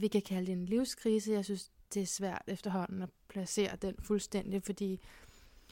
vi 0.00 0.08
kan 0.08 0.22
kalde 0.22 0.46
det 0.46 0.52
en 0.52 0.66
livskrise. 0.66 1.32
Jeg 1.32 1.44
synes, 1.44 1.70
det 1.94 2.02
er 2.02 2.06
svært 2.06 2.42
efterhånden 2.46 3.02
at 3.02 3.08
placere 3.28 3.76
den 3.76 3.94
fuldstændig, 3.98 4.62
fordi 4.62 5.00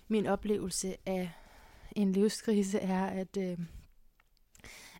min 0.08 0.26
oplevelse 0.26 0.96
af 1.06 1.30
en 1.96 2.12
livskrise 2.12 2.78
er, 2.78 3.06
at, 3.06 3.36
øh, 3.36 3.58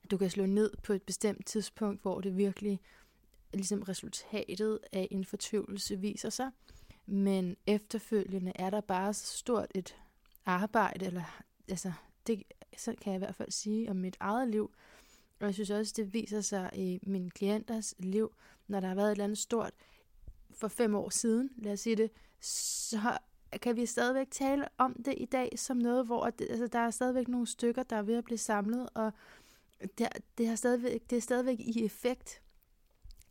at 0.05 0.11
du 0.11 0.17
kan 0.17 0.31
slå 0.31 0.47
ned 0.47 0.71
på 0.83 0.93
et 0.93 1.03
bestemt 1.03 1.47
tidspunkt, 1.47 2.03
hvor 2.03 2.21
det 2.21 2.37
virkelig 2.37 2.81
ligesom 3.55 3.83
resultatet 3.83 4.79
af 4.93 5.09
en 5.11 5.25
fortvivlelse 5.25 5.97
viser 5.97 6.31
sig. 6.31 6.51
Men 7.07 7.57
efterfølgende 7.67 8.53
er 8.55 8.71
der 8.71 8.81
bare 8.81 9.15
så 9.15 9.39
stort 9.39 9.67
et 9.75 9.97
arbejde, 10.47 11.07
eller 11.07 11.45
altså, 11.69 11.93
det 12.27 12.43
så 12.77 12.95
kan 13.01 13.13
jeg 13.13 13.19
i 13.19 13.25
hvert 13.25 13.35
fald 13.35 13.51
sige 13.51 13.91
om 13.91 13.97
mit 13.97 14.17
eget 14.21 14.49
liv. 14.49 14.71
Og 15.41 15.47
jeg 15.47 15.55
synes 15.55 15.71
også, 15.71 15.93
det 15.97 16.13
viser 16.13 16.41
sig 16.41 16.71
i 16.75 16.99
mine 17.03 17.31
klienters 17.31 17.95
liv, 17.99 18.35
når 18.73 18.81
der 18.81 18.89
har 18.89 18.95
været 18.95 19.07
et 19.07 19.13
eller 19.13 19.25
andet 19.25 19.39
stort 19.39 19.73
for 20.51 20.69
fem 20.69 20.95
år 20.95 21.11
siden, 21.11 21.51
lad 21.57 21.73
os 21.73 21.81
sige 21.81 21.97
det, 21.97 22.11
så 22.41 23.19
kan 23.63 23.77
vi 23.77 23.87
stadigvæk 23.87 24.31
tale 24.31 24.65
om 24.79 25.03
det 25.05 25.15
i 25.17 25.25
dag 25.25 25.53
som 25.57 25.77
noget, 25.77 26.07
hvor 26.07 26.31
det, 26.31 26.47
altså, 26.51 26.67
der 26.67 26.79
er 26.79 26.91
stadigvæk 26.91 27.29
nogle 27.29 27.47
stykker, 27.47 27.83
der 27.83 27.97
er 27.97 28.03
ved 28.03 28.15
at 28.15 28.25
blive 28.25 28.39
samlet, 28.39 28.89
og 28.95 29.13
det, 29.99 30.09
det, 30.39 30.49
har 30.49 30.55
stadigvæk, 30.55 31.11
det 31.11 31.17
er 31.17 31.21
stadigvæk 31.21 31.61
i 31.61 31.85
effekt, 31.85 32.43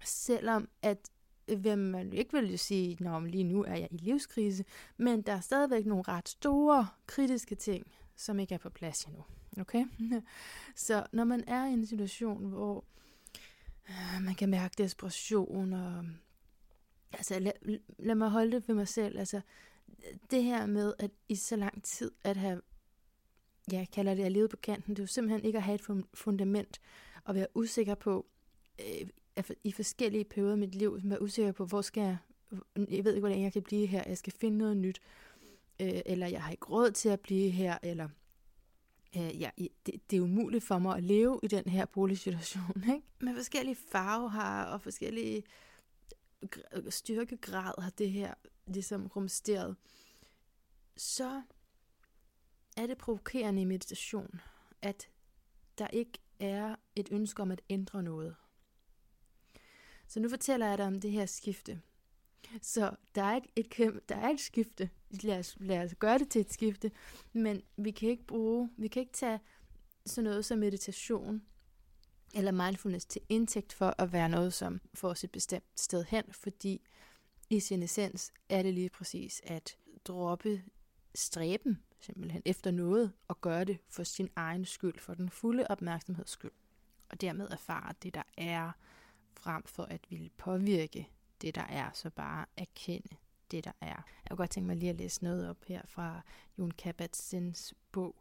selvom 0.04 0.70
at 0.82 1.12
hvem 1.58 1.80
man 1.80 2.14
ikke 2.14 2.34
vil 2.34 2.60
sige, 2.60 2.98
at 3.06 3.24
lige 3.24 3.44
nu 3.44 3.64
er 3.64 3.76
jeg 3.76 3.88
i 3.92 3.98
livskrise, 3.98 4.66
men 4.98 5.22
der 5.22 5.34
er 5.34 5.40
stadigvæk 5.40 5.86
nogle 5.86 6.04
ret 6.08 6.30
store 6.30 6.88
kritiske 7.08 7.56
ting, 7.56 7.88
som 8.16 8.40
ikke 8.40 8.54
er 8.54 8.60
på 8.60 8.70
plads 8.70 9.04
endnu. 9.04 9.24
Okay? 9.60 9.86
Så 10.76 11.06
når 11.12 11.24
man 11.24 11.44
er 11.48 11.66
i 11.66 11.74
en 11.74 11.86
situation, 11.86 12.46
hvor 12.46 12.86
øh, 13.90 14.22
man 14.22 14.36
kan 14.36 14.50
mærke 14.50 14.74
desperation, 14.78 15.74
og 15.74 16.06
altså 17.14 17.40
lad, 17.40 17.52
lad 18.00 18.16
mig 18.16 18.30
holde 18.30 18.52
det 18.52 18.68
ved 18.68 18.76
mig 18.76 18.88
selv, 18.88 19.20
altså 19.20 19.42
det 20.32 20.44
her 20.44 20.66
med, 20.66 20.94
at 21.00 21.12
i 21.30 21.36
så 21.36 21.56
lang 21.56 21.84
tid 21.84 22.12
at 22.24 22.38
have, 22.38 22.62
ja, 23.72 23.78
jeg 23.78 23.88
kalder 23.92 24.14
det 24.14 24.24
at 24.24 24.32
leve 24.32 24.48
på 24.48 24.58
kanten, 24.58 24.94
det 24.94 25.00
er 25.00 25.04
jo 25.04 25.08
simpelthen 25.08 25.46
ikke 25.46 25.58
at 25.58 25.64
have 25.64 25.76
et 25.76 26.06
fundament, 26.14 26.82
og 27.24 27.36
være 27.36 27.48
usikker 27.56 27.96
på, 27.96 28.26
øh, 28.80 29.10
i 29.64 29.72
forskellige 29.72 30.24
perioder 30.24 30.52
af 30.52 30.58
mit 30.58 30.76
liv, 30.76 31.00
være 31.04 31.22
usikker 31.22 31.52
på, 31.52 31.66
hvor 31.66 31.82
skal 31.82 32.02
jeg, 32.02 32.18
jeg 32.76 33.06
ved 33.06 33.14
ikke, 33.14 33.20
hvordan 33.20 33.42
jeg 33.42 33.54
kan 33.54 33.64
blive 33.64 33.86
her, 33.86 34.04
jeg 34.08 34.18
skal 34.18 34.34
finde 34.34 34.58
noget 34.58 34.78
nyt, 34.78 35.02
øh, 35.80 36.02
eller 36.06 36.28
jeg 36.28 36.44
har 36.44 36.52
ikke 36.52 36.66
råd 36.66 36.92
til 36.92 37.10
at 37.10 37.20
blive 37.20 37.50
her, 37.50 37.78
eller 37.84 38.10
øh, 39.18 39.42
ja, 39.42 39.50
det, 39.58 40.10
det 40.10 40.18
er 40.18 40.22
umuligt 40.22 40.64
for 40.64 40.80
mig 40.80 40.98
at 40.98 41.04
leve 41.04 41.40
i 41.44 41.48
den 41.48 41.70
her 41.70 41.86
boligsituation. 41.86 42.84
Ikke? 42.96 43.08
Med 43.20 43.36
forskellige 43.36 43.76
farver 43.76 44.64
og 44.64 44.82
forskellige 44.82 45.44
styrkegrad 46.90 47.82
har 47.82 47.90
det 47.90 48.12
her 48.12 48.34
ligesom 48.68 49.08
rumsteret, 49.08 49.76
så 50.98 51.42
er 52.78 52.88
det 52.88 52.98
provokerende 52.98 53.62
i 53.62 53.66
meditation, 53.66 54.42
at 54.82 55.10
der 55.78 55.88
ikke 55.88 56.20
er 56.40 56.76
et 56.96 57.08
ønske 57.12 57.42
om 57.42 57.52
at 57.52 57.62
ændre 57.70 58.04
noget. 58.04 58.36
Så 60.08 60.20
nu 60.20 60.30
fortæller 60.30 60.68
jeg 60.68 60.78
dig 60.78 60.88
om 60.88 61.02
det 61.02 61.12
her 61.12 61.26
skifte. 61.26 61.82
Så 62.62 62.96
der 63.16 63.24
er, 63.24 63.38
et, 63.38 63.46
et, 63.56 64.02
der 64.10 64.16
er 64.16 64.30
et 64.30 64.40
skifte. 64.40 64.90
Lad 65.10 65.40
os, 65.40 65.58
lad 65.60 65.84
os 65.84 65.96
gøre 66.00 66.18
det 66.18 66.30
til 66.30 66.42
et 66.42 66.54
skifte. 66.54 66.92
Men 67.34 67.62
vi 67.78 67.92
kan 67.92 68.10
ikke 68.10 68.26
bruge, 68.26 68.70
vi 68.78 68.88
kan 68.88 69.00
ikke 69.00 69.14
tage 69.14 69.40
sådan 70.06 70.24
noget 70.24 70.46
som 70.46 70.60
meditation 70.60 71.42
eller 72.36 72.52
mindfulness 72.52 73.06
til 73.06 73.22
indtægt 73.30 73.74
for 73.74 73.96
at 73.98 74.14
være 74.14 74.30
noget, 74.30 74.54
som 74.54 74.82
får 74.94 75.10
os 75.10 75.24
et 75.24 75.32
bestemt 75.32 75.80
sted 75.80 76.04
hen, 76.04 76.24
fordi 76.32 76.82
i 77.50 77.60
sin 77.60 77.84
essens 77.84 78.34
er 78.50 78.64
det 78.64 78.74
lige 78.74 78.90
præcis 78.90 79.42
at 79.44 79.78
droppe 80.06 80.64
stræben 81.16 81.84
simpelthen 82.00 82.42
efter 82.46 82.72
noget 82.72 83.12
og 83.28 83.42
gøre 83.42 83.64
det 83.64 83.78
for 83.90 84.04
sin 84.04 84.30
egen 84.36 84.66
skyld, 84.66 85.00
for 85.00 85.14
den 85.14 85.30
fulde 85.30 85.66
opmærksomheds 85.70 86.30
skyld. 86.30 86.52
Og 87.10 87.22
dermed 87.22 87.48
erfare 87.52 87.94
det, 88.04 88.14
der 88.14 88.24
er, 88.38 88.72
frem 89.34 89.64
for 89.64 89.84
at 89.84 90.02
ville 90.10 90.30
påvirke 90.38 91.10
det, 91.42 91.56
der 91.56 91.66
er, 91.70 91.90
så 91.94 92.10
bare 92.10 92.46
erkende 92.58 93.16
det, 93.52 93.64
der 93.64 93.72
er. 93.82 93.88
Jeg 93.88 94.30
kunne 94.30 94.38
godt 94.38 94.50
tænke 94.50 94.68
mig 94.68 94.76
lige 94.76 94.90
at 94.90 94.96
læse 94.96 95.24
noget 95.24 95.50
op 95.50 95.66
her 95.68 95.82
fra 95.86 96.22
Jon 96.58 96.72
Kabat-Zins 96.82 97.74
bog, 97.92 98.16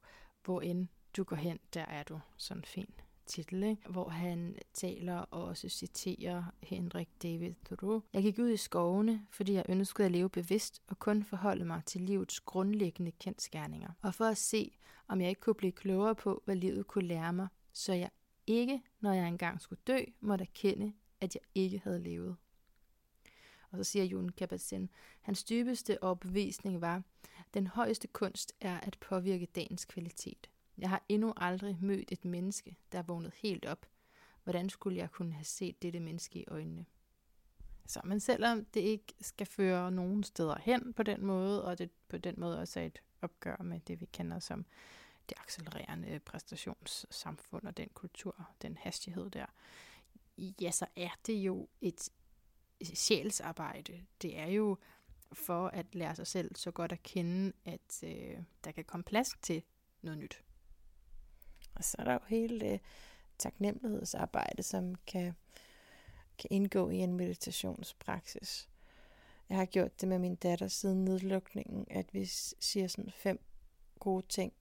Hvor 0.45 0.61
end 0.61 0.89
du 1.17 1.25
går 1.25 1.37
hen, 1.37 1.59
der 1.75 1.85
er 1.85 2.03
du. 2.03 2.21
Sådan 2.37 2.65
fin 2.65 2.95
titel, 3.31 3.63
ikke? 3.63 3.89
hvor 3.89 4.09
han 4.09 4.57
taler 4.75 5.17
og 5.17 5.45
også 5.45 5.69
citerer 5.69 6.45
Henrik 6.63 7.09
David 7.23 7.55
Thoreau. 7.65 8.03
Jeg 8.13 8.23
gik 8.23 8.39
ud 8.39 8.51
i 8.51 8.57
skovene, 8.57 9.27
fordi 9.31 9.53
jeg 9.53 9.65
ønskede 9.69 10.07
at 10.07 10.13
leve 10.13 10.31
bevidst 10.31 10.83
og 10.87 10.99
kun 10.99 11.25
forholde 11.25 11.65
mig 11.65 11.83
til 11.87 12.01
livets 12.01 12.41
grundlæggende 12.41 13.13
kendskærninger. 13.13 13.91
Og 14.03 14.15
for 14.15 14.25
at 14.25 14.37
se, 14.37 14.79
om 15.09 15.21
jeg 15.21 15.29
ikke 15.29 15.41
kunne 15.41 15.55
blive 15.55 15.73
klogere 15.73 16.15
på, 16.15 16.43
hvad 16.45 16.57
livet 16.57 16.87
kunne 16.87 17.09
lære 17.09 17.33
mig, 17.33 17.49
så 17.73 17.93
jeg 17.93 18.11
ikke, 18.47 18.83
når 19.01 19.13
jeg 19.13 19.29
engang 19.29 19.61
skulle 19.61 19.81
dø, 19.87 19.99
måtte 20.21 20.43
erkende, 20.43 20.93
at 21.21 21.35
jeg 21.35 21.43
ikke 21.55 21.81
havde 21.85 22.03
levet. 22.03 22.37
Og 23.71 23.79
så 23.79 23.85
siger 23.85 24.05
Jon 24.05 24.29
kabat 24.29 24.73
hans 25.21 25.45
dybeste 25.45 26.03
overbevisning 26.03 26.81
var, 26.81 27.03
den 27.55 27.67
højeste 27.67 28.09
kunst 28.09 28.53
er 28.61 28.81
at 28.81 28.99
påvirke 29.01 29.47
dagens 29.47 29.85
kvalitet. 29.85 30.51
Jeg 30.79 30.89
har 30.89 31.03
endnu 31.09 31.33
aldrig 31.37 31.79
mødt 31.81 32.13
et 32.13 32.25
menneske, 32.25 32.77
der 32.93 32.99
er 32.99 33.03
vågnet 33.03 33.33
helt 33.35 33.67
op. 33.67 33.87
Hvordan 34.45 34.71
skulle 34.71 34.99
jeg 34.99 35.11
kunne 35.11 35.33
have 35.33 35.45
set 35.45 35.83
dette 35.83 36.01
menneske 36.01 36.39
i 36.39 36.45
øjnene? 36.49 36.87
Så, 37.87 38.01
men 38.05 38.21
selvom 38.21 38.65
det 38.65 38.81
ikke 38.81 39.15
skal 39.21 39.47
føre 39.47 39.93
nogen 39.93 40.23
steder 40.23 40.59
hen 40.59 40.93
på 40.93 41.03
den 41.03 41.27
måde, 41.27 41.65
og 41.65 41.79
det 41.79 41.91
på 42.09 42.19
den 42.19 42.35
måde 42.39 42.59
også 42.59 42.81
er 42.81 42.85
et 42.85 43.03
opgør 43.23 43.63
med 43.63 43.81
det, 43.81 44.01
vi 44.01 44.07
kender 44.07 44.39
som 44.39 44.65
det 45.29 45.39
accelererende 45.39 46.19
præstationssamfund 46.19 47.67
og 47.67 47.77
den 47.77 47.89
kultur, 47.95 48.49
den 48.63 48.77
hastighed 48.77 49.31
der, 49.31 49.47
ja, 50.39 50.71
så 50.71 50.87
er 50.97 51.11
det 51.27 51.35
jo 51.35 51.69
et 51.81 52.11
sjælsarbejde. 52.83 54.07
Det 54.23 54.38
er 54.38 54.47
jo 54.47 54.77
for 55.33 55.69
at 55.69 55.95
lære 55.95 56.16
sig 56.16 56.27
selv 56.27 56.57
så 56.57 56.71
godt 56.71 56.93
at 56.93 57.03
kende, 57.03 57.53
at 57.64 58.03
øh, 58.03 58.38
der 58.64 58.71
kan 58.71 58.85
komme 58.85 59.05
plads 59.05 59.29
til 59.43 59.62
noget 60.03 60.19
nyt. 60.19 60.45
Og 61.75 61.85
så 61.85 61.97
er 61.99 62.05
der 62.05 62.12
jo 62.12 62.19
hele 62.29 62.61
det 62.61 62.81
taknemmelighedsarbejde, 63.38 64.62
som 64.62 64.95
kan, 65.07 65.35
kan 66.38 66.49
indgå 66.51 66.88
i 66.90 66.97
en 66.97 67.14
meditationspraksis. 67.14 68.69
Jeg 69.49 69.59
har 69.59 69.66
gjort 69.66 70.01
det 70.01 70.09
med 70.09 70.19
min 70.19 70.35
datter 70.35 70.69
siden 70.69 71.05
nedlukningen, 71.05 71.87
at 71.90 72.14
vi 72.14 72.25
siger 72.61 72.88
sådan 72.88 73.11
fem 73.11 73.40
gode 73.99 74.27
ting 74.29 74.53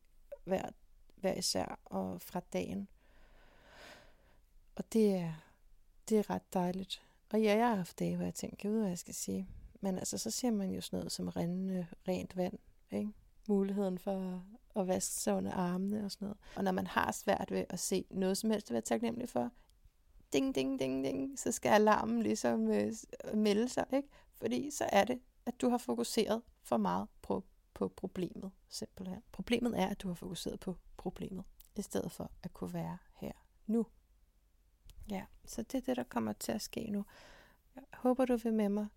hver, 0.44 0.70
hver 1.16 1.34
især 1.34 1.80
og 1.86 2.22
fra 2.22 2.40
dagen. 2.54 2.88
Og 4.76 4.94
det 4.94 5.16
er, 5.16 5.34
det 6.10 6.20
er 6.20 6.30
ret 6.30 6.54
dejligt. 6.54 7.09
Og 7.34 7.42
ja, 7.42 7.58
jeg 7.58 7.68
har 7.68 7.76
haft 7.76 8.00
dage, 8.00 8.16
hvor 8.16 8.26
jeg 8.26 8.34
tænker, 8.34 8.58
jeg 8.64 8.72
ved, 8.72 8.80
hvad 8.80 8.90
jeg 8.90 8.98
skal 8.98 9.14
sige. 9.14 9.48
Men 9.82 9.98
altså, 9.98 10.18
så 10.18 10.32
ser 10.32 10.52
man 10.52 10.72
jo 10.72 10.82
sådan 10.82 10.98
noget 10.98 11.12
som 11.12 11.28
rindende 11.30 11.74
øh, 11.74 11.86
rent 12.08 12.38
vand, 12.38 12.58
ikke? 12.92 13.12
Muligheden 13.48 14.00
for 14.00 14.44
at 14.76 14.88
vaske 14.88 15.14
sig 15.16 15.36
under 15.36 15.52
armene 15.52 16.06
og 16.06 16.12
sådan 16.12 16.26
noget. 16.26 16.38
Og 16.56 16.64
når 16.64 16.72
man 16.72 16.88
har 16.88 17.12
svært 17.12 17.52
ved 17.52 17.66
at 17.70 17.80
se 17.80 18.06
noget 18.10 18.38
som 18.38 18.50
helst 18.52 18.68
at 18.68 18.74
være 18.74 18.82
taknemmelig 18.82 19.30
for, 19.30 19.52
ding, 20.34 20.56
ding, 20.56 20.80
ding, 20.80 21.04
ding, 21.04 21.40
så 21.40 21.52
skal 21.52 21.70
alarmen 21.70 22.24
ligesom 22.24 22.72
øh, 22.72 22.94
melde 23.34 23.70
sig, 23.70 23.86
ikke? 23.94 24.08
Fordi 24.34 24.72
så 24.72 24.90
er 24.92 25.04
det, 25.04 25.20
at 25.46 25.62
du 25.62 25.70
har 25.70 25.78
fokuseret 25.78 26.42
for 26.64 26.78
meget 26.78 27.08
på, 27.22 27.44
på 27.74 27.88
problemet, 27.88 28.52
simpelthen. 28.70 29.22
Problemet 29.32 29.80
er, 29.80 29.88
at 29.88 30.02
du 30.02 30.08
har 30.08 30.16
fokuseret 30.16 30.60
på 30.60 30.76
problemet, 30.98 31.46
i 31.76 31.82
stedet 31.82 32.12
for 32.12 32.32
at 32.44 32.54
kunne 32.54 32.74
være 32.74 32.98
her 33.14 33.32
nu. 33.68 33.86
Ja, 35.10 35.26
så 35.46 35.62
det 35.62 35.76
er 35.76 35.82
det, 35.82 35.98
der 35.98 36.04
kommer 36.04 36.34
til 36.34 36.52
at 36.52 36.62
ske 36.62 36.90
nu. 36.92 37.06
Jeg 37.76 37.84
håber, 37.94 38.26
du 38.26 38.36
vil 38.36 38.54
med 38.54 38.70
mig, 38.70 38.88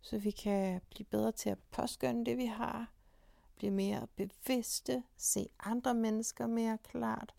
så 0.00 0.18
vi 0.18 0.30
kan 0.30 0.80
blive 0.90 1.06
bedre 1.06 1.32
til 1.32 1.50
at 1.50 1.58
påskynde 1.70 2.24
det, 2.24 2.36
vi 2.36 2.46
har, 2.46 2.92
blive 3.56 3.70
mere 3.70 4.06
bevidste, 4.16 5.02
se 5.16 5.48
andre 5.60 5.94
mennesker 5.94 6.46
mere 6.46 6.78
klart. 6.78 7.34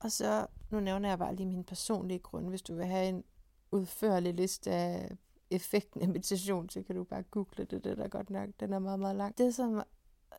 Og 0.00 0.12
så, 0.12 0.46
nu 0.70 0.80
nævner 0.80 1.08
jeg 1.08 1.18
bare 1.18 1.34
lige 1.34 1.46
min 1.46 1.64
personlige 1.64 2.18
grund, 2.18 2.48
hvis 2.48 2.62
du 2.62 2.74
vil 2.74 2.86
have 2.86 3.08
en 3.08 3.24
udførlig 3.70 4.34
liste 4.34 4.70
af 4.70 5.16
effekten 5.50 6.02
af 6.02 6.08
meditation, 6.08 6.68
så 6.68 6.82
kan 6.82 6.96
du 6.96 7.04
bare 7.04 7.22
google 7.22 7.64
det, 7.64 7.84
det 7.84 7.98
er 7.98 8.08
godt 8.08 8.30
nok, 8.30 8.48
den 8.60 8.72
er 8.72 8.78
meget, 8.78 9.00
meget 9.00 9.16
lang. 9.16 9.38
Det, 9.38 9.54
som 9.54 9.82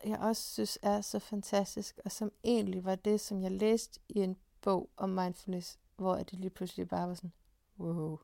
jeg 0.04 0.18
også 0.18 0.52
synes 0.52 0.78
er 0.82 1.00
så 1.00 1.18
fantastisk, 1.18 2.00
og 2.04 2.12
som 2.12 2.32
egentlig 2.44 2.84
var 2.84 2.94
det, 2.94 3.20
som 3.20 3.42
jeg 3.42 3.52
læste 3.52 4.00
i 4.08 4.18
en 4.18 4.36
bog 4.60 4.90
om 4.96 5.08
mindfulness, 5.08 5.78
hvor 5.96 6.16
det 6.16 6.32
lige 6.32 6.50
pludselig 6.50 6.88
bare 6.88 7.08
var 7.08 7.14
sådan, 7.14 7.32
wow, 7.78 8.18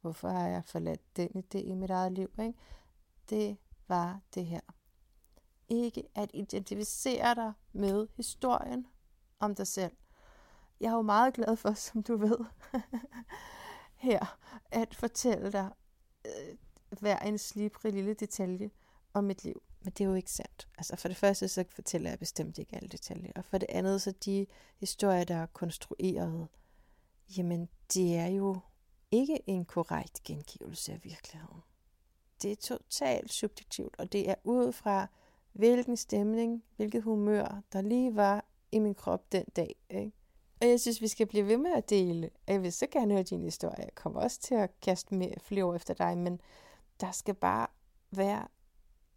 hvorfor 0.00 0.28
har 0.28 0.48
jeg 0.48 0.64
forladt 0.64 1.16
den 1.16 1.28
idé 1.28 1.58
i 1.58 1.74
mit 1.74 1.90
eget 1.90 2.12
liv? 2.12 2.30
Ikke? 2.38 2.54
Det 3.30 3.58
var 3.88 4.20
det 4.34 4.46
her 4.46 4.60
ikke 5.68 6.08
at 6.14 6.30
identificere 6.34 7.34
dig 7.34 7.52
med 7.72 8.08
historien 8.16 8.86
om 9.38 9.54
dig 9.54 9.66
selv. 9.66 9.92
Jeg 10.80 10.88
er 10.88 10.96
jo 10.96 11.02
meget 11.02 11.34
glad 11.34 11.56
for, 11.56 11.72
som 11.86 12.02
du 12.02 12.16
ved, 12.16 12.38
her, 13.94 14.38
at 14.70 14.94
fortælle 14.94 15.52
dig 15.52 15.70
øh, 16.26 16.56
hver 17.00 17.18
en 17.18 17.38
slibrig 17.38 17.92
lille 17.92 18.14
detalje 18.14 18.70
om 19.14 19.24
mit 19.24 19.44
liv. 19.44 19.62
Men 19.80 19.92
det 19.92 20.00
er 20.00 20.08
jo 20.08 20.14
ikke 20.14 20.32
sandt. 20.32 20.68
Altså 20.78 20.96
for 20.96 21.08
det 21.08 21.16
første, 21.16 21.48
så 21.48 21.64
fortæller 21.70 22.10
jeg 22.10 22.18
bestemt 22.18 22.58
ikke 22.58 22.76
alle 22.76 22.88
detaljer. 22.88 23.32
Og 23.36 23.44
for 23.44 23.58
det 23.58 23.68
andet, 23.68 24.02
så 24.02 24.10
de 24.10 24.46
historier, 24.76 25.24
der 25.24 25.34
er 25.34 25.46
konstrueret, 25.46 26.48
jamen 27.36 27.68
det 27.94 28.16
er 28.16 28.26
jo 28.26 28.56
ikke 29.10 29.38
en 29.46 29.64
korrekt 29.64 30.22
gengivelse 30.22 30.92
af 30.92 31.04
virkeligheden. 31.04 31.62
det 32.42 32.52
er 32.52 32.56
totalt 32.56 33.32
subjektivt, 33.32 33.94
og 33.98 34.12
det 34.12 34.30
er 34.30 34.34
ud 34.44 34.72
fra, 34.72 35.06
hvilken 35.52 35.96
stemning, 35.96 36.64
hvilket 36.76 37.02
humør, 37.02 37.62
der 37.72 37.80
lige 37.80 38.16
var 38.16 38.44
i 38.72 38.78
min 38.78 38.94
krop 38.94 39.32
den 39.32 39.44
dag. 39.56 39.74
Ikke? 39.90 40.12
Og 40.60 40.68
jeg 40.68 40.80
synes, 40.80 41.00
vi 41.00 41.08
skal 41.08 41.26
blive 41.26 41.46
ved 41.46 41.56
med 41.56 41.72
at 41.72 41.90
dele. 41.90 42.30
Jeg 42.46 42.62
vil 42.62 42.72
så 42.72 42.86
gerne 42.86 43.14
høre 43.14 43.22
din 43.22 43.42
historie. 43.42 43.78
Jeg 43.78 43.94
kommer 43.94 44.20
også 44.20 44.40
til 44.40 44.54
at 44.54 44.80
kaste 44.80 45.14
med 45.14 45.32
flere 45.40 45.64
år 45.64 45.74
efter 45.74 45.94
dig, 45.94 46.18
men 46.18 46.40
der 47.00 47.10
skal 47.10 47.34
bare 47.34 47.66
være 48.10 48.48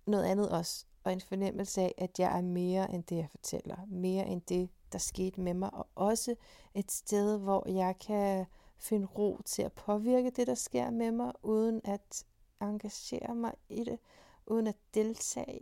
noget 0.05 0.25
andet 0.25 0.49
også. 0.49 0.85
Og 1.03 1.13
en 1.13 1.21
fornemmelse 1.21 1.81
af, 1.81 1.93
at 1.97 2.19
jeg 2.19 2.37
er 2.37 2.41
mere 2.41 2.91
end 2.91 3.03
det, 3.03 3.15
jeg 3.15 3.29
fortæller. 3.29 3.85
Mere 3.87 4.27
end 4.27 4.41
det, 4.41 4.69
der 4.91 4.99
skete 4.99 5.41
med 5.41 5.53
mig. 5.53 5.73
Og 5.73 5.87
også 5.95 6.35
et 6.73 6.91
sted, 6.91 7.37
hvor 7.37 7.69
jeg 7.69 7.99
kan 7.99 8.45
finde 8.77 9.07
ro 9.07 9.41
til 9.45 9.61
at 9.61 9.73
påvirke 9.73 10.29
det, 10.29 10.47
der 10.47 10.55
sker 10.55 10.89
med 10.89 11.11
mig, 11.11 11.33
uden 11.43 11.81
at 11.83 12.25
engagere 12.61 13.35
mig 13.35 13.53
i 13.69 13.83
det, 13.83 13.99
uden 14.45 14.67
at 14.67 14.75
deltage 14.93 15.61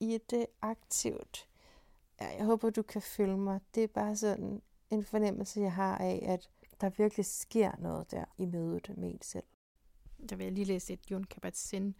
i 0.00 0.18
det 0.30 0.46
aktivt. 0.62 1.48
Ja, 2.20 2.36
jeg 2.36 2.44
håber, 2.44 2.70
du 2.70 2.82
kan 2.82 3.02
følge 3.02 3.36
mig. 3.36 3.60
Det 3.74 3.84
er 3.84 3.88
bare 3.88 4.16
sådan 4.16 4.62
en 4.90 5.04
fornemmelse, 5.04 5.60
jeg 5.60 5.72
har 5.72 5.98
af, 5.98 6.24
at 6.26 6.50
der 6.80 6.90
virkelig 6.90 7.26
sker 7.26 7.72
noget 7.78 8.10
der 8.10 8.24
i 8.38 8.46
mødet 8.46 8.98
med 8.98 9.10
en 9.10 9.22
selv. 9.22 9.44
Der 10.28 10.36
vil 10.36 10.44
jeg 10.44 10.52
lige 10.52 10.64
læse 10.64 10.92
et 10.92 11.10
Jon 11.10 11.24
Kabat-Zinn 11.34 11.92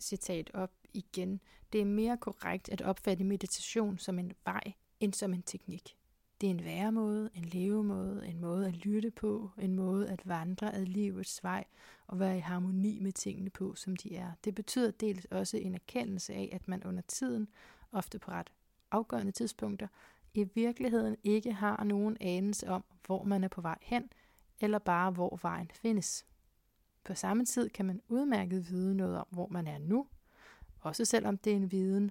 citat 0.00 0.50
op 0.54 0.70
igen. 0.92 1.40
Det 1.72 1.80
er 1.80 1.84
mere 1.84 2.16
korrekt 2.16 2.68
at 2.68 2.82
opfatte 2.82 3.24
meditation 3.24 3.98
som 3.98 4.18
en 4.18 4.32
vej, 4.44 4.72
end 5.04 5.12
som 5.12 5.34
en 5.34 5.42
teknik. 5.42 5.96
Det 6.40 6.46
er 6.46 6.50
en 6.50 6.64
væremåde, 6.64 7.30
en 7.34 7.44
levemåde, 7.44 8.26
en 8.26 8.40
måde 8.40 8.68
at 8.68 8.74
lytte 8.74 9.10
på, 9.10 9.50
en 9.58 9.74
måde 9.76 10.10
at 10.10 10.28
vandre 10.28 10.74
ad 10.74 10.86
livets 10.86 11.44
vej 11.44 11.64
og 12.06 12.18
være 12.18 12.36
i 12.36 12.40
harmoni 12.40 12.98
med 12.98 13.12
tingene 13.12 13.50
på, 13.50 13.74
som 13.74 13.96
de 13.96 14.16
er. 14.16 14.32
Det 14.44 14.54
betyder 14.54 14.90
dels 14.90 15.24
også 15.24 15.56
en 15.56 15.74
erkendelse 15.74 16.34
af, 16.34 16.48
at 16.52 16.68
man 16.68 16.84
under 16.84 17.02
tiden, 17.08 17.48
ofte 17.92 18.18
på 18.18 18.30
ret 18.30 18.52
afgørende 18.90 19.32
tidspunkter, 19.32 19.88
i 20.34 20.44
virkeligheden 20.54 21.16
ikke 21.24 21.52
har 21.52 21.84
nogen 21.84 22.16
anelse 22.20 22.68
om, 22.68 22.84
hvor 23.06 23.24
man 23.24 23.44
er 23.44 23.48
på 23.48 23.60
vej 23.60 23.78
hen, 23.82 24.10
eller 24.60 24.78
bare 24.78 25.10
hvor 25.10 25.38
vejen 25.42 25.70
findes. 25.74 26.26
På 27.04 27.14
samme 27.14 27.44
tid 27.44 27.68
kan 27.68 27.86
man 27.86 28.00
udmærket 28.08 28.70
vide 28.70 28.94
noget 28.94 29.18
om, 29.18 29.26
hvor 29.30 29.48
man 29.48 29.66
er 29.66 29.78
nu, 29.78 30.06
også 30.80 31.04
selvom 31.04 31.38
det 31.38 31.52
er 31.52 31.56
en 31.56 31.72
viden 31.72 32.10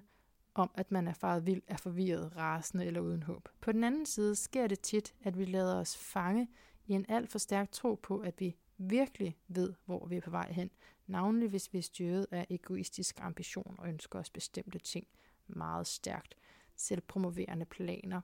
om, 0.54 0.70
at 0.74 0.90
man 0.92 1.08
er 1.08 1.12
faret 1.12 1.46
vild 1.46 1.62
af 1.68 1.80
forvirret, 1.80 2.36
rasende 2.36 2.84
eller 2.84 3.00
uden 3.00 3.22
håb. 3.22 3.48
På 3.60 3.72
den 3.72 3.84
anden 3.84 4.06
side 4.06 4.36
sker 4.36 4.66
det 4.66 4.80
tit, 4.80 5.14
at 5.22 5.38
vi 5.38 5.44
lader 5.44 5.76
os 5.76 5.96
fange 5.96 6.48
i 6.86 6.92
en 6.92 7.06
alt 7.08 7.30
for 7.30 7.38
stærk 7.38 7.72
tro 7.72 7.94
på, 7.94 8.18
at 8.18 8.40
vi 8.40 8.56
virkelig 8.78 9.36
ved, 9.48 9.74
hvor 9.84 10.06
vi 10.06 10.16
er 10.16 10.20
på 10.20 10.30
vej 10.30 10.52
hen, 10.52 10.70
navnlig 11.06 11.48
hvis 11.48 11.72
vi 11.72 11.78
er 11.78 11.82
styret 11.82 12.26
af 12.30 12.46
egoistisk 12.50 13.20
ambition 13.20 13.74
og 13.78 13.88
ønsker 13.88 14.18
os 14.18 14.30
bestemte 14.30 14.78
ting 14.78 15.06
meget 15.46 15.86
stærkt. 15.86 16.34
Selvpromoverende 16.76 17.66
planer 17.66 18.20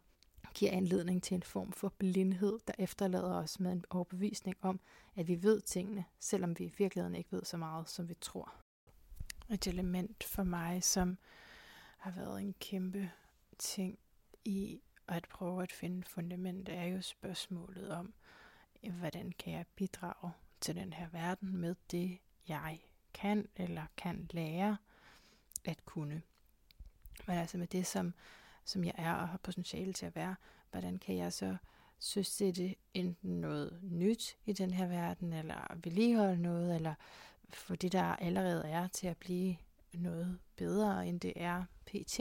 giver 0.55 0.73
anledning 0.73 1.23
til 1.23 1.35
en 1.35 1.43
form 1.43 1.73
for 1.73 1.88
blindhed, 1.99 2.59
der 2.66 2.73
efterlader 2.79 3.35
os 3.35 3.61
med 3.61 3.73
en 3.73 3.85
overbevisning 3.90 4.57
om, 4.62 4.81
at 5.16 5.29
vi 5.29 5.43
ved 5.43 5.61
tingene, 5.61 6.05
selvom 6.21 6.59
vi 6.59 6.64
i 6.64 6.73
virkeligheden 6.79 7.14
ikke 7.14 7.33
ved 7.33 7.45
så 7.45 7.57
meget, 7.57 7.88
som 7.88 8.09
vi 8.09 8.14
tror. 8.21 8.55
Et 9.51 9.66
element 9.66 10.25
for 10.25 10.43
mig, 10.43 10.85
som 10.85 11.19
har 12.01 12.11
været 12.11 12.41
en 12.41 12.55
kæmpe 12.61 13.11
ting 13.59 13.99
i 14.45 14.81
at 15.09 15.27
prøve 15.31 15.63
at 15.63 15.73
finde 15.73 16.03
fundament, 16.07 16.69
er 16.69 16.85
jo 16.85 17.03
spørgsmålet 17.03 17.91
om, 17.91 18.15
hvordan 18.91 19.33
kan 19.39 19.53
jeg 19.53 19.67
bidrage 19.77 20.33
til 20.61 20.75
den 20.75 20.93
her 20.93 21.09
verden 21.09 21.57
med 21.57 21.75
det, 21.91 22.19
jeg 22.49 22.79
kan 23.15 23.49
eller 23.57 23.87
kan 23.97 24.29
lære 24.31 24.77
at 25.65 25.85
kunne. 25.85 26.23
Men 27.27 27.39
altså 27.39 27.59
med 27.59 27.67
det, 27.67 27.87
som, 27.87 28.15
som 28.65 28.85
jeg 28.85 28.95
er 28.99 29.13
og 29.15 29.29
har 29.29 29.39
potentiale 29.39 29.93
til 29.93 30.07
at 30.07 30.17
være, 30.17 30.37
hvordan 30.71 30.99
kan 30.99 31.17
jeg 31.17 31.33
så 31.33 31.57
søsætte 31.99 32.75
enten 32.95 33.41
noget 33.41 33.79
nyt 33.83 34.37
i 34.47 34.53
den 34.53 34.71
her 34.71 34.87
verden, 34.87 35.33
eller 35.33 35.77
vedligeholde 35.83 36.43
noget, 36.43 36.77
eller 36.77 36.95
få 37.53 37.77
det, 37.77 37.93
der 37.93 38.03
allerede 38.03 38.69
er, 38.69 38.89
til 38.89 39.07
at 39.07 39.17
blive 39.17 39.57
noget 39.94 40.38
bedre, 40.57 41.07
end 41.07 41.20
det 41.20 41.33
er 41.37 41.64
pt. 41.87 42.20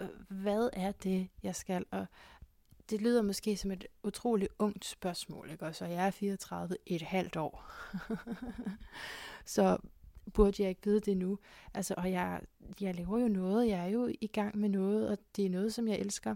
Øh, 0.00 0.08
hvad 0.28 0.70
er 0.72 0.92
det, 0.92 1.28
jeg 1.42 1.56
skal? 1.56 1.84
Og 1.90 2.06
det 2.90 3.00
lyder 3.00 3.22
måske 3.22 3.56
som 3.56 3.70
et 3.70 3.86
utroligt 4.02 4.52
ungt 4.58 4.84
spørgsmål, 4.84 5.50
ikke? 5.50 5.72
så 5.72 5.84
jeg 5.84 6.06
er 6.06 6.10
34 6.10 6.76
et 6.86 7.02
halvt 7.02 7.36
år. 7.36 7.64
så 9.44 9.78
burde 10.34 10.62
jeg 10.62 10.68
ikke 10.68 10.84
vide 10.84 11.00
det 11.00 11.16
nu. 11.16 11.38
Altså, 11.74 11.94
og 11.96 12.10
jeg, 12.10 12.40
jeg 12.80 12.94
laver 12.94 13.18
jo 13.18 13.28
noget, 13.28 13.68
jeg 13.68 13.80
er 13.80 13.90
jo 13.90 14.10
i 14.20 14.26
gang 14.26 14.58
med 14.58 14.68
noget, 14.68 15.08
og 15.08 15.18
det 15.36 15.46
er 15.46 15.50
noget, 15.50 15.74
som 15.74 15.88
jeg 15.88 15.98
elsker. 15.98 16.34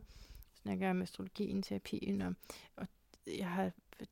Snakker 0.62 0.90
om 0.90 1.02
astrologien, 1.02 1.62
terapien, 1.62 2.22
og, 2.22 2.34
og 2.76 2.86
jeg 3.26 3.48
har 3.48 3.70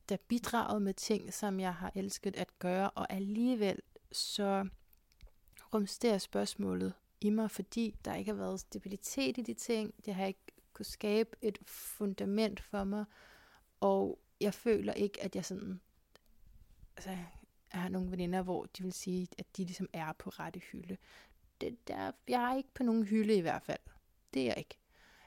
der 0.09 0.17
bidraget 0.27 0.81
med 0.81 0.93
ting, 0.93 1.33
som 1.33 1.59
jeg 1.59 1.73
har 1.73 1.91
elsket 1.95 2.35
at 2.35 2.59
gøre, 2.59 2.89
og 2.89 3.13
alligevel 3.13 3.79
så 4.11 4.67
rumsterer 5.75 6.17
spørgsmålet 6.17 6.93
i 7.21 7.29
mig, 7.29 7.51
fordi 7.51 7.95
der 8.05 8.15
ikke 8.15 8.31
har 8.31 8.37
været 8.37 8.59
stabilitet 8.59 9.37
i 9.37 9.41
de 9.41 9.53
ting. 9.53 10.05
Det 10.05 10.15
har 10.15 10.25
ikke 10.25 10.39
kunne 10.73 10.85
skabe 10.85 11.37
et 11.41 11.59
fundament 11.65 12.59
for 12.59 12.83
mig, 12.83 13.05
og 13.79 14.19
jeg 14.41 14.53
føler 14.53 14.93
ikke, 14.93 15.23
at 15.23 15.35
jeg 15.35 15.45
sådan, 15.45 15.81
altså, 16.97 17.09
jeg 17.73 17.81
har 17.81 17.89
nogle 17.89 18.11
veninder, 18.11 18.41
hvor 18.41 18.65
de 18.65 18.83
vil 18.83 18.93
sige, 18.93 19.27
at 19.37 19.57
de 19.57 19.63
ligesom 19.63 19.89
er 19.93 20.13
på 20.13 20.29
rette 20.29 20.59
hylde. 20.59 20.97
Det 21.61 21.87
der, 21.87 22.11
jeg 22.27 22.51
er 22.51 22.57
ikke 22.57 22.73
på 22.73 22.83
nogen 22.83 23.03
hylde 23.03 23.35
i 23.35 23.41
hvert 23.41 23.63
fald. 23.63 23.79
Det 24.33 24.41
er 24.41 24.45
jeg 24.45 24.57
ikke. 24.57 24.77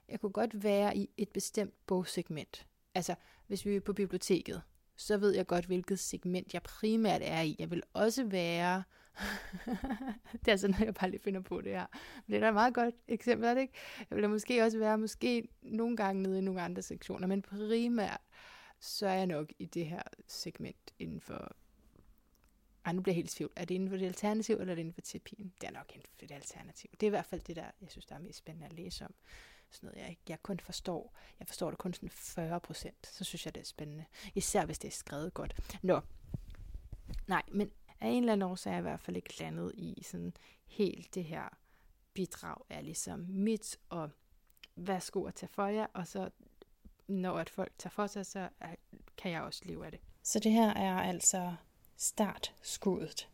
Jeg 0.09 0.21
kunne 0.21 0.33
godt 0.33 0.63
være 0.63 0.97
i 0.97 1.11
et 1.17 1.29
bestemt 1.29 1.75
bogsegment. 1.87 2.67
Altså, 2.95 3.15
hvis 3.47 3.67
vi 3.67 3.77
er 3.77 3.81
på 3.81 3.93
biblioteket, 3.93 4.63
så 4.97 5.17
ved 5.17 5.35
jeg 5.35 5.47
godt, 5.47 5.67
hvilket 5.67 5.99
segment 5.99 6.55
jeg 6.55 6.63
primært 6.63 7.21
er 7.25 7.41
i. 7.41 7.57
Jeg 7.59 7.71
vil 7.71 7.83
også 7.93 8.25
være 8.25 8.83
det 10.45 10.53
er 10.53 10.57
sådan 10.57 10.71
noget, 10.71 10.87
jeg 10.87 10.95
bare 10.95 11.11
lige 11.11 11.21
finder 11.21 11.41
på 11.41 11.61
det 11.61 11.73
her. 11.73 11.87
Men 12.27 12.33
det 12.33 12.37
er 12.37 12.41
da 12.41 12.49
et 12.49 12.55
meget 12.55 12.75
godt 12.75 12.95
eksempel, 13.09 13.49
er 13.49 13.55
det 13.55 13.61
ikke? 13.61 13.75
Jeg 14.11 14.17
vil 14.17 14.23
da 14.23 14.29
måske 14.29 14.63
også 14.63 14.79
være 14.79 14.99
måske 14.99 15.49
nogle 15.63 15.97
gange 15.97 16.23
nede 16.23 16.39
i 16.39 16.41
nogle 16.41 16.63
andre 16.63 16.83
sektioner, 16.83 17.27
men 17.27 17.43
primært 17.43 18.21
så 18.81 19.07
er 19.07 19.15
jeg 19.15 19.27
nok 19.27 19.53
i 19.59 19.67
det 19.67 19.87
her 19.87 20.03
segment 20.27 20.95
inden 20.99 21.21
for... 21.21 21.57
Ej, 22.85 22.93
nu 22.93 23.03
bliver 23.03 23.13
jeg 23.13 23.17
helt 23.17 23.31
tvivl. 23.31 23.53
Er 23.57 23.65
det 23.65 23.75
inden 23.75 23.89
for 23.89 23.97
det 23.97 24.07
alternativ, 24.07 24.57
eller 24.57 24.71
er 24.71 24.75
det 24.75 24.81
inden 24.81 24.95
for 24.95 25.01
terapien? 25.01 25.53
Det 25.61 25.67
er 25.67 25.73
nok 25.73 25.93
inden 25.95 26.07
for 26.07 26.17
det 26.21 26.31
alternativ. 26.31 26.91
Det 26.91 27.03
er 27.03 27.07
i 27.07 27.11
hvert 27.11 27.27
fald 27.27 27.41
det, 27.41 27.57
der 27.57 27.71
jeg 27.81 27.91
synes, 27.91 28.07
der 28.07 28.15
er 28.15 28.19
mest 28.19 28.39
spændende 28.39 28.67
at 28.67 28.73
læse 28.73 29.05
om. 29.05 29.15
Sådan 29.71 29.87
noget, 29.87 30.09
jeg, 30.09 30.17
jeg 30.29 30.43
kun 30.43 30.61
forstår. 30.61 31.17
Jeg 31.39 31.47
forstår 31.47 31.71
det 31.71 31.79
kun 31.79 31.95
sådan 31.95 32.11
40 32.11 32.61
procent. 32.61 33.07
Så 33.07 33.25
synes 33.25 33.47
jeg, 33.47 33.55
det 33.55 33.61
er 33.61 33.65
spændende. 33.65 34.05
Især 34.35 34.65
hvis 34.65 34.79
det 34.79 34.89
er 34.89 34.93
skrevet 34.93 35.35
godt. 35.35 35.57
Nå. 35.83 36.01
Nej, 37.27 37.43
men 37.53 37.71
af 38.01 38.09
en 38.09 38.23
eller 38.23 38.33
anden 38.33 38.51
årsag 38.51 38.71
er 38.71 38.75
jeg 38.75 38.81
i 38.81 38.83
hvert 38.83 39.01
fald 39.01 39.17
ikke 39.17 39.41
landet 39.41 39.73
i 39.75 40.03
sådan 40.03 40.33
helt 40.67 41.15
det 41.15 41.25
her 41.25 41.49
bidrag 42.15 42.57
er 42.69 42.81
ligesom 42.81 43.27
mit, 43.29 43.79
og 43.89 44.11
værsgo 44.77 45.25
at 45.25 45.35
tage 45.35 45.51
for 45.51 45.67
jer, 45.67 45.87
og 45.93 46.07
så 46.07 46.31
når 47.09 47.39
at 47.39 47.51
folk 47.51 47.73
tager 47.79 47.91
for 47.91 48.07
sig, 48.07 48.27
så 48.27 48.49
kan 49.17 49.31
jeg 49.31 49.43
også 49.43 49.63
leve 49.65 49.87
af 49.87 49.91
det. 49.91 50.01
Så 50.23 50.39
det 50.39 50.53
her 50.53 50.75
er 50.75 50.95
altså 50.95 51.55
startskuddet, 51.97 53.29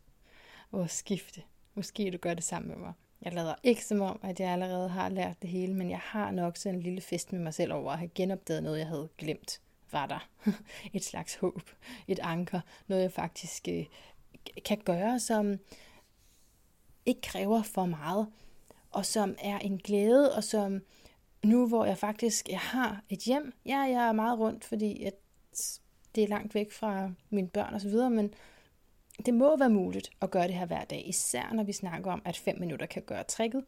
vores 0.71 0.91
skifte. 0.91 1.43
Måske 1.73 2.11
du 2.11 2.17
gør 2.17 2.33
det 2.33 2.43
sammen 2.43 2.69
med 2.69 2.77
mig. 2.77 2.93
Jeg 3.21 3.33
lader 3.33 3.55
ikke 3.63 3.85
som 3.85 4.01
om, 4.01 4.19
at 4.23 4.39
jeg 4.39 4.49
allerede 4.49 4.89
har 4.89 5.09
lært 5.09 5.41
det 5.41 5.49
hele, 5.49 5.73
men 5.73 5.89
jeg 5.89 5.99
har 5.99 6.31
nok 6.31 6.57
sådan 6.57 6.75
en 6.75 6.83
lille 6.83 7.01
fest 7.01 7.31
med 7.31 7.39
mig 7.39 7.53
selv 7.53 7.73
over 7.73 7.91
at 7.91 7.99
have 7.99 8.11
genopdaget 8.15 8.63
noget, 8.63 8.79
jeg 8.79 8.87
havde 8.87 9.09
glemt 9.17 9.61
var 9.91 10.05
der. 10.05 10.29
et 10.93 11.03
slags 11.03 11.35
håb, 11.35 11.69
et 12.07 12.19
anker, 12.19 12.61
noget 12.87 13.01
jeg 13.01 13.11
faktisk 13.11 13.67
øh, 13.67 13.85
kan 14.65 14.77
gøre, 14.85 15.19
som 15.19 15.59
ikke 17.05 17.21
kræver 17.21 17.63
for 17.63 17.85
meget, 17.85 18.27
og 18.91 19.05
som 19.05 19.35
er 19.39 19.59
en 19.59 19.77
glæde, 19.77 20.35
og 20.35 20.43
som 20.43 20.81
nu, 21.43 21.67
hvor 21.67 21.85
jeg 21.85 21.97
faktisk 21.97 22.49
jeg 22.49 22.59
har 22.59 23.03
et 23.09 23.19
hjem, 23.19 23.53
ja, 23.65 23.77
jeg 23.77 24.07
er 24.07 24.11
meget 24.11 24.39
rundt, 24.39 24.65
fordi 24.65 25.03
at 25.03 25.13
det 26.15 26.23
er 26.23 26.27
langt 26.27 26.55
væk 26.55 26.71
fra 26.71 27.11
mine 27.29 27.47
børn 27.47 27.73
og 27.73 27.81
så 27.81 27.89
videre, 27.89 28.09
men 28.09 28.33
det 29.25 29.33
må 29.33 29.57
være 29.57 29.69
muligt 29.69 30.09
at 30.21 30.31
gøre 30.31 30.47
det 30.47 30.55
her 30.55 30.65
hver 30.65 30.83
dag, 30.83 31.07
især 31.07 31.53
når 31.53 31.63
vi 31.63 31.73
snakker 31.73 32.11
om, 32.11 32.21
at 32.25 32.37
5 32.37 32.59
minutter 32.59 32.85
kan 32.85 33.01
gøre 33.01 33.23
tricket. 33.23 33.65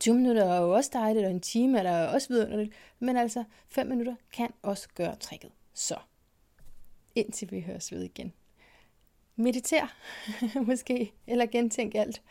20 0.00 0.14
minutter 0.14 0.44
er 0.44 0.60
jo 0.60 0.74
også 0.74 0.90
dejligt, 0.92 1.24
og 1.24 1.30
en 1.30 1.40
time 1.40 1.78
er 1.78 1.82
der 1.82 2.06
også 2.06 2.28
vidunderligt, 2.28 2.72
men 2.98 3.16
altså 3.16 3.44
5 3.68 3.86
minutter 3.86 4.14
kan 4.32 4.52
også 4.62 4.88
gøre 4.94 5.16
tricket. 5.16 5.50
Så, 5.74 5.98
indtil 7.14 7.50
vi 7.50 7.60
høres 7.60 7.92
ved 7.92 8.02
igen 8.02 8.32
meditere, 9.38 9.88
måske, 10.68 11.12
eller 11.26 11.46
gentænk 11.46 11.94
alt. 11.94 12.22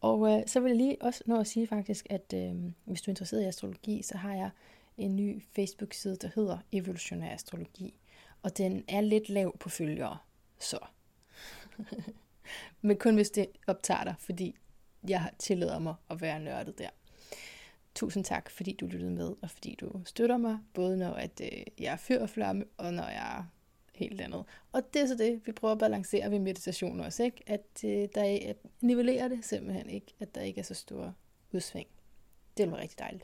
Og 0.00 0.30
øh, 0.30 0.42
så 0.46 0.60
vil 0.60 0.68
jeg 0.68 0.76
lige 0.76 0.96
også 1.00 1.24
nå 1.26 1.40
at 1.40 1.46
sige 1.46 1.66
faktisk, 1.66 2.06
at 2.10 2.34
øh, 2.34 2.54
hvis 2.84 3.02
du 3.02 3.10
er 3.10 3.12
interesseret 3.12 3.42
i 3.42 3.46
astrologi, 3.46 4.02
så 4.02 4.16
har 4.16 4.34
jeg 4.34 4.50
en 4.98 5.16
ny 5.16 5.42
Facebook-side, 5.56 6.16
der 6.16 6.28
hedder 6.34 6.58
Evolutionær 6.72 7.34
Astrologi. 7.34 7.94
Og 8.42 8.58
den 8.58 8.84
er 8.88 9.00
lidt 9.00 9.28
lav 9.28 9.58
på 9.58 9.68
følgere, 9.68 10.18
så 10.58 10.78
Men 12.82 12.96
kun 12.96 13.14
hvis 13.14 13.30
det 13.30 13.46
optager 13.66 14.04
dig, 14.04 14.14
fordi 14.18 14.56
jeg 15.08 15.30
tillader 15.38 15.78
mig 15.78 15.94
at 16.10 16.20
være 16.20 16.40
nørdet 16.40 16.78
der. 16.78 16.88
Tusind 17.94 18.24
tak, 18.24 18.50
fordi 18.50 18.76
du 18.80 18.86
lyttede 18.86 19.10
med, 19.10 19.34
og 19.42 19.50
fordi 19.50 19.76
du 19.80 20.02
støtter 20.04 20.36
mig, 20.36 20.58
både 20.74 20.96
når 20.96 21.12
at, 21.12 21.40
øh, 21.40 21.62
jeg 21.80 21.92
er 21.92 21.96
fyr 21.96 22.20
og 22.20 22.30
flamme, 22.30 22.64
og 22.76 22.94
når 22.94 23.08
jeg 23.08 23.44
helt 23.94 24.20
andet. 24.20 24.44
Og 24.72 24.82
det 24.94 25.02
er 25.02 25.06
så 25.06 25.14
det, 25.14 25.46
vi 25.46 25.52
prøver 25.52 25.72
at 25.72 25.78
balancere 25.78 26.30
ved 26.30 26.38
meditation 26.38 27.00
også, 27.00 27.22
ikke? 27.22 27.42
At 27.46 27.84
øh, 27.84 28.08
der 28.14 28.22
er, 28.22 28.50
at 28.50 28.56
nivellerer 28.80 29.28
det 29.28 29.44
simpelthen 29.44 29.90
ikke, 29.90 30.14
at 30.20 30.34
der 30.34 30.40
ikke 30.40 30.58
er 30.58 30.64
så 30.64 30.74
store 30.74 31.14
udsving. 31.52 31.88
Det 32.56 32.70
var 32.70 32.76
rigtig 32.76 32.98
dejligt. 32.98 33.22